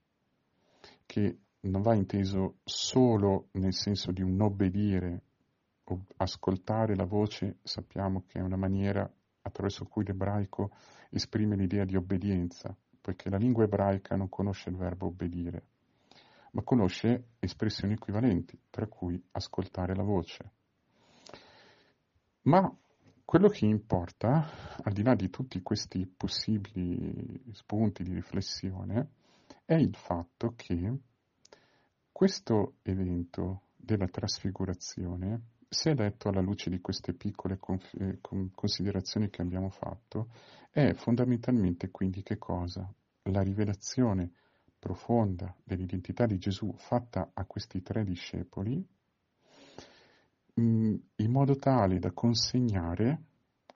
che 1.04 1.38
non 1.62 1.82
va 1.82 1.96
inteso 1.96 2.58
solo 2.62 3.48
nel 3.54 3.74
senso 3.74 4.12
di 4.12 4.22
un 4.22 4.40
obbedire, 4.40 5.22
ascoltare 6.18 6.94
la 6.94 7.06
voce 7.06 7.56
sappiamo 7.64 8.22
che 8.28 8.38
è 8.38 8.42
una 8.42 8.56
maniera 8.56 9.12
attraverso 9.42 9.84
cui 9.86 10.04
l'ebraico 10.04 10.70
esprime 11.10 11.56
l'idea 11.56 11.84
di 11.84 11.96
obbedienza, 11.96 12.72
poiché 13.00 13.28
la 13.28 13.36
lingua 13.36 13.64
ebraica 13.64 14.14
non 14.14 14.28
conosce 14.28 14.70
il 14.70 14.76
verbo 14.76 15.06
obbedire, 15.06 15.64
ma 16.52 16.62
conosce 16.62 17.30
espressioni 17.38 17.94
equivalenti, 17.94 18.58
tra 18.70 18.86
cui 18.86 19.22
ascoltare 19.32 19.94
la 19.94 20.02
voce. 20.02 20.50
Ma 22.42 22.74
quello 23.24 23.48
che 23.48 23.66
importa, 23.66 24.48
al 24.82 24.92
di 24.92 25.02
là 25.02 25.14
di 25.14 25.28
tutti 25.28 25.60
questi 25.60 26.06
possibili 26.06 27.42
spunti 27.52 28.02
di 28.02 28.14
riflessione, 28.14 29.10
è 29.66 29.74
il 29.74 29.94
fatto 29.94 30.54
che 30.56 30.98
questo 32.10 32.76
evento 32.82 33.64
della 33.76 34.08
trasfigurazione, 34.08 35.42
se 35.68 35.94
letto 35.94 36.30
alla 36.30 36.40
luce 36.40 36.70
di 36.70 36.80
queste 36.80 37.12
piccole 37.12 37.58
conf- 37.58 37.94
eh, 38.00 38.18
considerazioni 38.54 39.28
che 39.28 39.42
abbiamo 39.42 39.68
fatto, 39.68 40.30
è 40.70 40.94
fondamentalmente 40.94 41.90
quindi 41.90 42.22
che 42.22 42.38
cosa? 42.38 42.90
La 43.24 43.42
rivelazione 43.42 44.32
profonda 44.78 45.54
dell'identità 45.64 46.26
di 46.26 46.38
Gesù 46.38 46.72
fatta 46.76 47.30
a 47.34 47.44
questi 47.44 47.82
tre 47.82 48.04
discepoli 48.04 48.84
mm, 50.60 50.94
in 51.16 51.30
modo 51.30 51.56
tale 51.56 51.98
da 51.98 52.12
consegnare 52.12 53.22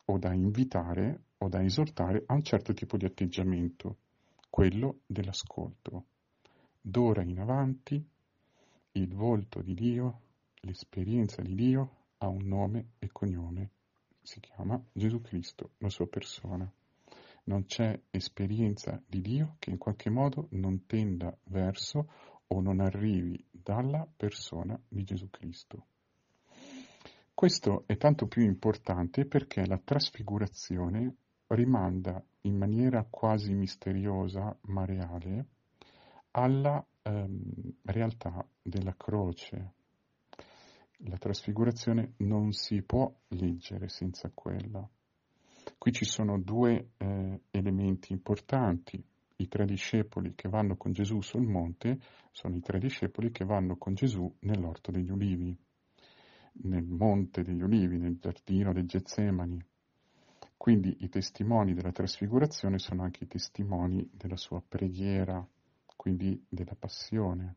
o 0.07 0.19
da 0.19 0.33
invitare 0.33 1.25
o 1.39 1.49
da 1.49 1.63
esortare 1.63 2.23
a 2.27 2.35
un 2.35 2.43
certo 2.43 2.73
tipo 2.73 2.97
di 2.97 3.05
atteggiamento, 3.05 3.97
quello 4.49 5.01
dell'ascolto. 5.07 6.05
D'ora 6.81 7.23
in 7.23 7.41
avanti 7.41 8.05
il 8.93 9.15
volto 9.15 9.61
di 9.61 9.75
Dio, 9.75 10.21
l'esperienza 10.61 11.43
di 11.43 11.55
Dio 11.55 11.91
ha 12.19 12.29
un 12.29 12.47
nome 12.47 12.91
e 12.99 13.09
cognome. 13.11 13.71
Si 14.23 14.39
chiama 14.41 14.81
Gesù 14.93 15.21
Cristo, 15.21 15.71
la 15.79 15.89
sua 15.89 16.07
persona. 16.07 16.71
Non 17.45 17.65
c'è 17.65 17.99
esperienza 18.11 19.03
di 19.07 19.21
Dio 19.21 19.57
che 19.59 19.71
in 19.71 19.79
qualche 19.79 20.11
modo 20.11 20.49
non 20.51 20.87
tenda 20.87 21.37
verso 21.45 22.09
o 22.47 22.61
non 22.61 22.81
arrivi 22.81 23.45
dalla 23.51 24.07
persona 24.17 24.79
di 24.89 25.03
Gesù 25.03 25.29
Cristo. 25.31 25.87
Questo 27.35 27.85
è 27.87 27.97
tanto 27.97 28.27
più 28.27 28.43
importante 28.43 29.27
perché 29.27 29.67
la 29.67 29.81
trasfigurazione 29.83 31.17
rimanda 31.49 32.23
in 32.43 32.57
maniera 32.57 33.05
quasi 33.09 33.53
misteriosa 33.55 34.57
ma 34.63 34.85
reale 34.85 35.47
alla 36.33 36.85
ehm, 37.03 37.75
realtà 37.85 38.47
della 38.63 38.95
croce. 38.97 39.73
La 41.05 41.19
trasfigurazione 41.19 42.15
non 42.19 42.53
si 42.53 42.83
può 42.83 43.13
leggere 43.29 43.89
senza 43.89 44.31
quella. 44.33 44.89
Qui 45.83 45.91
ci 45.91 46.05
sono 46.05 46.39
due 46.39 46.91
eh, 46.97 47.41
elementi 47.51 48.13
importanti. 48.13 49.05
I 49.35 49.49
tre 49.49 49.65
discepoli 49.65 50.37
che 50.37 50.49
vanno 50.49 50.77
con 50.77 50.93
Gesù 50.93 51.21
sul 51.23 51.45
monte 51.45 51.99
sono 52.31 52.55
i 52.55 52.61
tre 52.61 52.79
discepoli 52.79 53.33
che 53.33 53.45
vanno 53.45 53.77
con 53.77 53.95
Gesù 53.95 54.33
nell'orto 54.43 54.93
degli 54.93 55.11
ulivi, 55.11 55.53
nel 56.67 56.85
monte 56.85 57.43
degli 57.43 57.63
ulivi, 57.63 57.99
nel 57.99 58.17
giardino 58.21 58.73
del 58.73 58.87
Getsemani. 58.87 59.61
Quindi 60.57 60.99
i 61.01 61.09
testimoni 61.09 61.75
della 61.75 61.91
trasfigurazione 61.91 62.79
sono 62.79 63.03
anche 63.03 63.25
i 63.25 63.27
testimoni 63.27 64.09
della 64.13 64.37
sua 64.37 64.63
preghiera, 64.65 65.45
quindi 65.97 66.47
della 66.49 66.77
passione. 66.79 67.57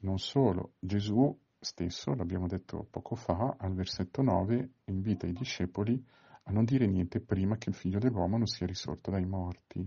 Non 0.00 0.18
solo, 0.18 0.74
Gesù 0.78 1.34
stesso, 1.58 2.12
l'abbiamo 2.12 2.46
detto 2.46 2.86
poco 2.90 3.14
fa, 3.14 3.56
al 3.58 3.72
versetto 3.72 4.20
9, 4.20 4.72
invita 4.84 5.26
i 5.26 5.32
discepoli 5.32 6.04
a 6.48 6.50
non 6.50 6.64
dire 6.64 6.86
niente 6.86 7.20
prima 7.20 7.58
che 7.58 7.68
il 7.68 7.74
figlio 7.74 7.98
dell'uomo 7.98 8.38
non 8.38 8.46
sia 8.46 8.66
risorto 8.66 9.10
dai 9.10 9.26
morti. 9.26 9.86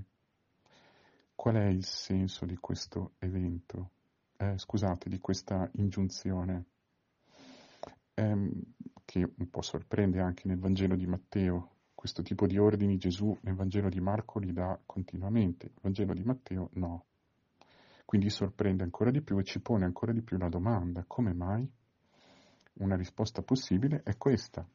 Qual 1.34 1.56
è 1.56 1.66
il 1.66 1.84
senso 1.84 2.46
di 2.46 2.56
questo 2.58 3.14
evento? 3.18 3.90
Eh, 4.38 4.60
scusate, 4.60 5.10
di 5.10 5.18
questa 5.18 5.68
ingiunzione, 5.74 6.66
eh, 8.14 8.52
che 9.06 9.34
un 9.38 9.50
po' 9.50 9.64
sorprende 9.64 10.20
anche 10.20 10.48
nel 10.48 10.60
Vangelo 10.60 10.96
di 10.96 11.08
Matteo. 11.08 11.70
Questo 11.96 12.22
tipo 12.22 12.46
di 12.46 12.60
ordini 12.60 12.98
Gesù 12.98 13.36
nel 13.42 13.56
Vangelo 13.56 13.90
di 13.90 14.00
Marco 14.00 14.38
li 14.38 14.54
dà 14.54 14.80
continuamente, 14.86 15.66
il 15.66 15.80
Vangelo 15.82 16.14
di 16.14 16.24
Matteo 16.24 16.70
no. 16.74 17.06
Quindi 18.06 18.30
sorprende 18.30 18.84
ancora 18.84 19.10
di 19.10 19.22
più 19.22 19.40
e 19.40 19.44
ci 19.44 19.62
pone 19.62 19.86
ancora 19.86 20.12
di 20.12 20.22
più 20.22 20.38
la 20.38 20.50
domanda, 20.50 21.06
come 21.08 21.34
mai? 21.34 21.68
Una 22.74 22.96
risposta 22.96 23.42
possibile 23.42 24.04
è 24.04 24.16
questa. 24.16 24.68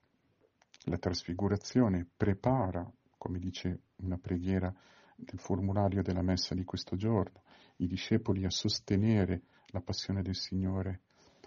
La 0.88 0.98
trasfigurazione 0.98 2.06
prepara, 2.16 2.88
come 3.18 3.40
dice 3.40 3.80
una 3.96 4.18
preghiera 4.18 4.72
del 5.16 5.40
formulario 5.40 6.00
della 6.00 6.22
messa 6.22 6.54
di 6.54 6.62
questo 6.62 6.94
giorno, 6.94 7.42
i 7.78 7.88
discepoli 7.88 8.44
a 8.44 8.50
sostenere 8.50 9.42
la 9.70 9.80
passione 9.80 10.22
del 10.22 10.36
Signore, 10.36 11.00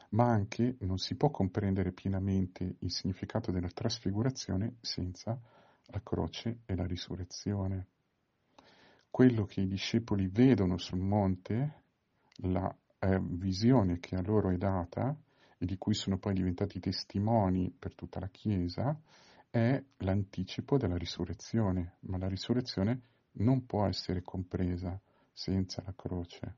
ma 0.10 0.26
anche 0.26 0.76
non 0.82 0.98
si 0.98 1.16
può 1.16 1.30
comprendere 1.30 1.94
pienamente 1.94 2.76
il 2.80 2.92
significato 2.92 3.50
della 3.52 3.70
trasfigurazione 3.70 4.76
senza 4.82 5.40
la 5.86 6.02
croce 6.04 6.60
e 6.66 6.76
la 6.76 6.86
risurrezione. 6.86 7.88
Quello 9.10 9.46
che 9.46 9.62
i 9.62 9.68
discepoli 9.68 10.28
vedono 10.28 10.78
sul 10.78 11.00
monte, 11.00 11.84
la 12.42 12.76
eh, 13.00 13.20
visione 13.22 14.02
che 14.02 14.18
a 14.18 14.22
loro 14.22 14.50
è 14.50 14.58
data 14.58 15.18
e 15.58 15.66
di 15.66 15.78
cui 15.78 15.94
sono 15.94 16.18
poi 16.18 16.34
diventati 16.34 16.82
testimoni 16.82 17.74
per 17.78 17.96
tutta 17.96 18.20
la 18.20 18.28
Chiesa, 18.28 19.00
è 19.50 19.82
l'anticipo 19.98 20.78
della 20.78 20.98
risurrezione, 20.98 21.96
ma 22.02 22.18
la 22.18 22.28
risurrezione 22.28 23.02
non 23.34 23.66
può 23.66 23.86
essere 23.88 24.22
compresa 24.22 25.00
senza 25.32 25.82
la 25.86 25.94
croce. 25.96 26.56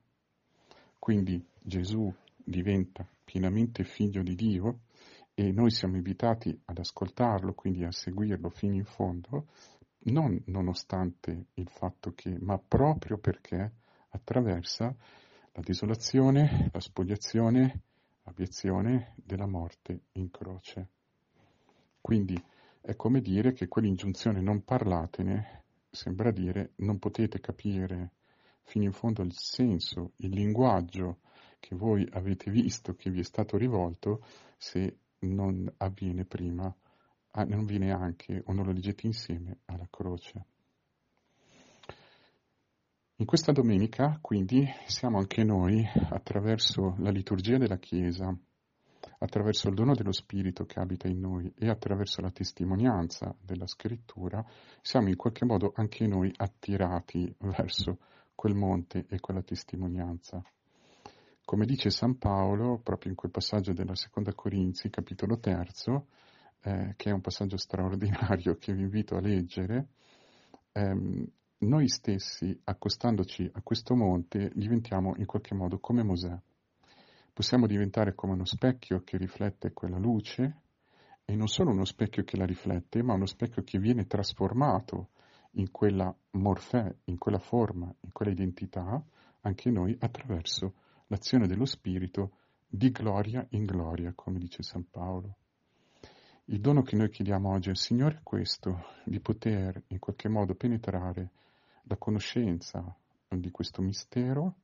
Quindi 1.00 1.44
Gesù 1.60 2.14
diventa 2.36 3.08
pienamente 3.24 3.84
figlio 3.84 4.22
di 4.24 4.36
Dio 4.36 4.82
e 5.34 5.52
noi 5.52 5.72
siamo 5.72 5.96
invitati 5.96 6.60
ad 6.66 6.78
ascoltarlo, 6.78 7.54
quindi 7.54 7.84
a 7.84 7.92
seguirlo 7.92 8.50
fino 8.50 8.76
in 8.76 8.86
fondo, 8.86 9.48
non 10.04 10.42
nonostante 10.48 11.48
il 11.54 11.70
fatto 11.70 12.14
che, 12.14 12.38
ma 12.40 12.58
proprio 12.58 13.18
perché 13.18 13.72
attraversa 14.10 14.94
la 15.54 15.62
desolazione, 15.62 16.70
la 16.72 16.80
spogliazione, 16.80 17.82
l'abiezione 18.24 19.14
della 19.16 19.48
morte 19.48 20.02
in 20.14 20.30
croce. 20.30 20.88
Quindi 22.00 22.42
è 22.82 22.96
come 22.96 23.22
dire 23.22 23.54
che 23.54 23.68
quell'ingiunzione 23.68 24.42
non 24.42 24.64
parlatene 24.64 25.64
sembra 25.90 26.32
dire 26.32 26.72
non 26.78 26.98
potete 26.98 27.40
capire 27.40 28.14
fino 28.64 28.86
in 28.86 28.92
fondo 28.92 29.22
il 29.22 29.34
senso, 29.34 30.14
il 30.18 30.30
linguaggio 30.30 31.20
che 31.60 31.76
voi 31.76 32.08
avete 32.12 32.50
visto, 32.50 32.96
che 32.96 33.12
vi 33.12 33.20
è 33.20 33.24
stato 33.24 33.56
rivolto, 33.58 34.26
se 34.58 34.98
non 35.20 35.72
avviene 35.78 36.26
prima, 36.26 36.74
non 37.46 37.66
viene 37.66 37.92
anche 37.92 38.42
o 38.46 38.54
non 38.54 38.66
lo 38.66 38.72
leggete 38.72 39.06
insieme 39.06 39.60
alla 39.66 39.88
croce. 39.90 40.46
In 43.18 43.26
questa 43.26 43.52
domenica, 43.52 44.18
quindi, 44.20 44.66
siamo 44.88 45.20
anche 45.20 45.44
noi, 45.44 45.86
attraverso 46.10 46.96
la 46.98 47.12
liturgia 47.12 47.58
della 47.58 47.78
Chiesa, 47.78 48.36
attraverso 49.24 49.70
il 49.70 49.76
dono 49.76 49.94
dello 49.94 50.12
Spirito 50.12 50.66
che 50.66 50.80
abita 50.80 51.08
in 51.08 51.20
noi 51.20 51.54
e 51.56 51.70
attraverso 51.70 52.22
la 52.22 52.32
testimonianza 52.32 53.36
della 53.40 53.68
Scrittura, 53.68 54.44
siamo 54.82 55.10
in 55.10 55.16
qualche 55.16 55.46
modo 55.46 55.72
anche 55.76 56.08
noi 56.08 56.34
attirati 56.36 57.34
verso 57.40 58.00
quel 58.34 58.56
monte 58.56 59.06
e 59.08 59.20
quella 59.20 59.44
testimonianza. 59.44 60.44
Come 61.46 61.66
dice 61.66 61.92
San 61.92 62.18
Paolo, 62.18 62.80
proprio 62.82 63.12
in 63.12 63.16
quel 63.16 63.32
passaggio 63.32 63.74
della 63.74 63.96
Seconda 63.96 64.34
Corinzi, 64.34 64.90
capitolo 64.90 65.38
terzo, 65.38 66.08
eh, 66.64 66.94
che 66.96 67.10
è 67.10 67.14
un 67.14 67.22
passaggio 67.22 67.58
straordinario 67.58 68.56
che 68.58 68.74
vi 68.74 68.82
invito 68.82 69.16
a 69.16 69.22
leggere, 69.22 69.90
ehm, 70.72 71.28
noi 71.60 71.88
stessi, 71.90 72.60
accostandoci 72.64 73.48
a 73.54 73.62
questo 73.62 73.96
monte, 73.96 74.52
diventiamo 74.56 75.14
in 75.18 75.28
qualche 75.28 75.54
modo 75.54 75.78
come 75.78 76.02
Mosè. 76.02 76.36
Possiamo 77.34 77.66
diventare 77.66 78.14
come 78.14 78.34
uno 78.34 78.46
specchio 78.46 79.04
che 79.04 79.18
riflette 79.18 79.72
quella 79.72 79.98
luce 79.98 80.62
e 81.24 81.36
non 81.36 81.48
solo 81.48 81.72
uno 81.72 81.86
specchio 81.86 82.24
che 82.24 82.36
la 82.36 82.46
riflette, 82.46 83.02
ma 83.02 83.14
uno 83.14 83.26
specchio 83.26 83.64
che 83.64 83.80
viene 83.80 84.06
trasformato 84.06 85.12
in 85.52 85.72
quella 85.72 86.14
morfè, 86.32 86.94
in 87.06 87.18
quella 87.18 87.40
forma, 87.40 87.94
in 88.02 88.12
quella 88.12 88.32
identità, 88.32 89.02
anche 89.42 89.70
noi 89.70 89.96
attraverso 89.98 90.74
l'azione 91.08 91.48
dello 91.48 91.66
Spirito 91.66 92.38
di 92.68 92.92
gloria 92.92 93.46
in 93.52 93.66
gloria, 93.66 94.12
come 94.14 94.38
dice 94.38 94.62
San 94.62 94.90
Paolo. 94.90 95.38
Il 96.46 96.60
dono 96.60 96.82
che 96.82 96.98
noi 96.98 97.10
chiediamo 97.10 97.50
oggi 97.50 97.70
al 97.70 97.78
Signore 97.78 98.18
è 98.18 98.24
questo, 98.24 98.88
di 99.06 99.22
poter 99.22 99.82
in 99.88 100.00
qualche 100.00 100.28
modo 100.28 100.54
penetrare 100.54 101.32
la 101.84 101.96
conoscenza 101.96 102.94
di 103.30 103.52
questo 103.52 103.82
mistero, 103.82 104.56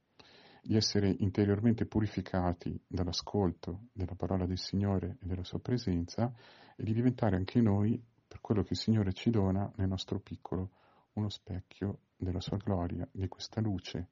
di 0.68 0.76
essere 0.76 1.16
interiormente 1.20 1.86
purificati 1.86 2.78
dall'ascolto 2.86 3.88
della 3.94 4.16
parola 4.16 4.46
del 4.46 4.58
Signore 4.58 5.16
e 5.22 5.26
della 5.26 5.46
sua 5.46 5.60
presenza 5.60 6.30
e 6.76 6.84
di 6.84 6.92
diventare 6.92 7.38
anche 7.38 7.62
noi, 7.62 7.98
per 8.28 8.42
quello 8.42 8.64
che 8.64 8.74
il 8.74 8.80
Signore 8.80 9.14
ci 9.14 9.30
dona 9.30 9.72
nel 9.78 9.88
nostro 9.88 10.20
piccolo, 10.20 10.72
uno 11.14 11.30
specchio 11.30 12.00
della 12.18 12.42
sua 12.42 12.58
gloria, 12.58 13.08
di 13.10 13.30
questa 13.30 13.62
luce, 13.62 14.10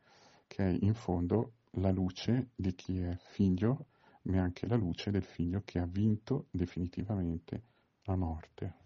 che 0.48 0.66
è 0.66 0.78
in 0.80 0.94
fondo 0.94 1.56
la 1.72 1.92
luce 1.92 2.52
di 2.56 2.74
chi 2.74 3.02
è 3.02 3.18
figlio, 3.18 3.88
ma 4.24 4.42
anche 4.42 4.66
la 4.66 4.78
luce 4.78 5.12
del 5.12 5.26
figlio 5.26 5.62
che 5.66 5.80
ha 5.80 5.86
vinto 5.86 6.48
definitivamente 6.52 7.64
la 8.04 8.16
morte. 8.16 8.85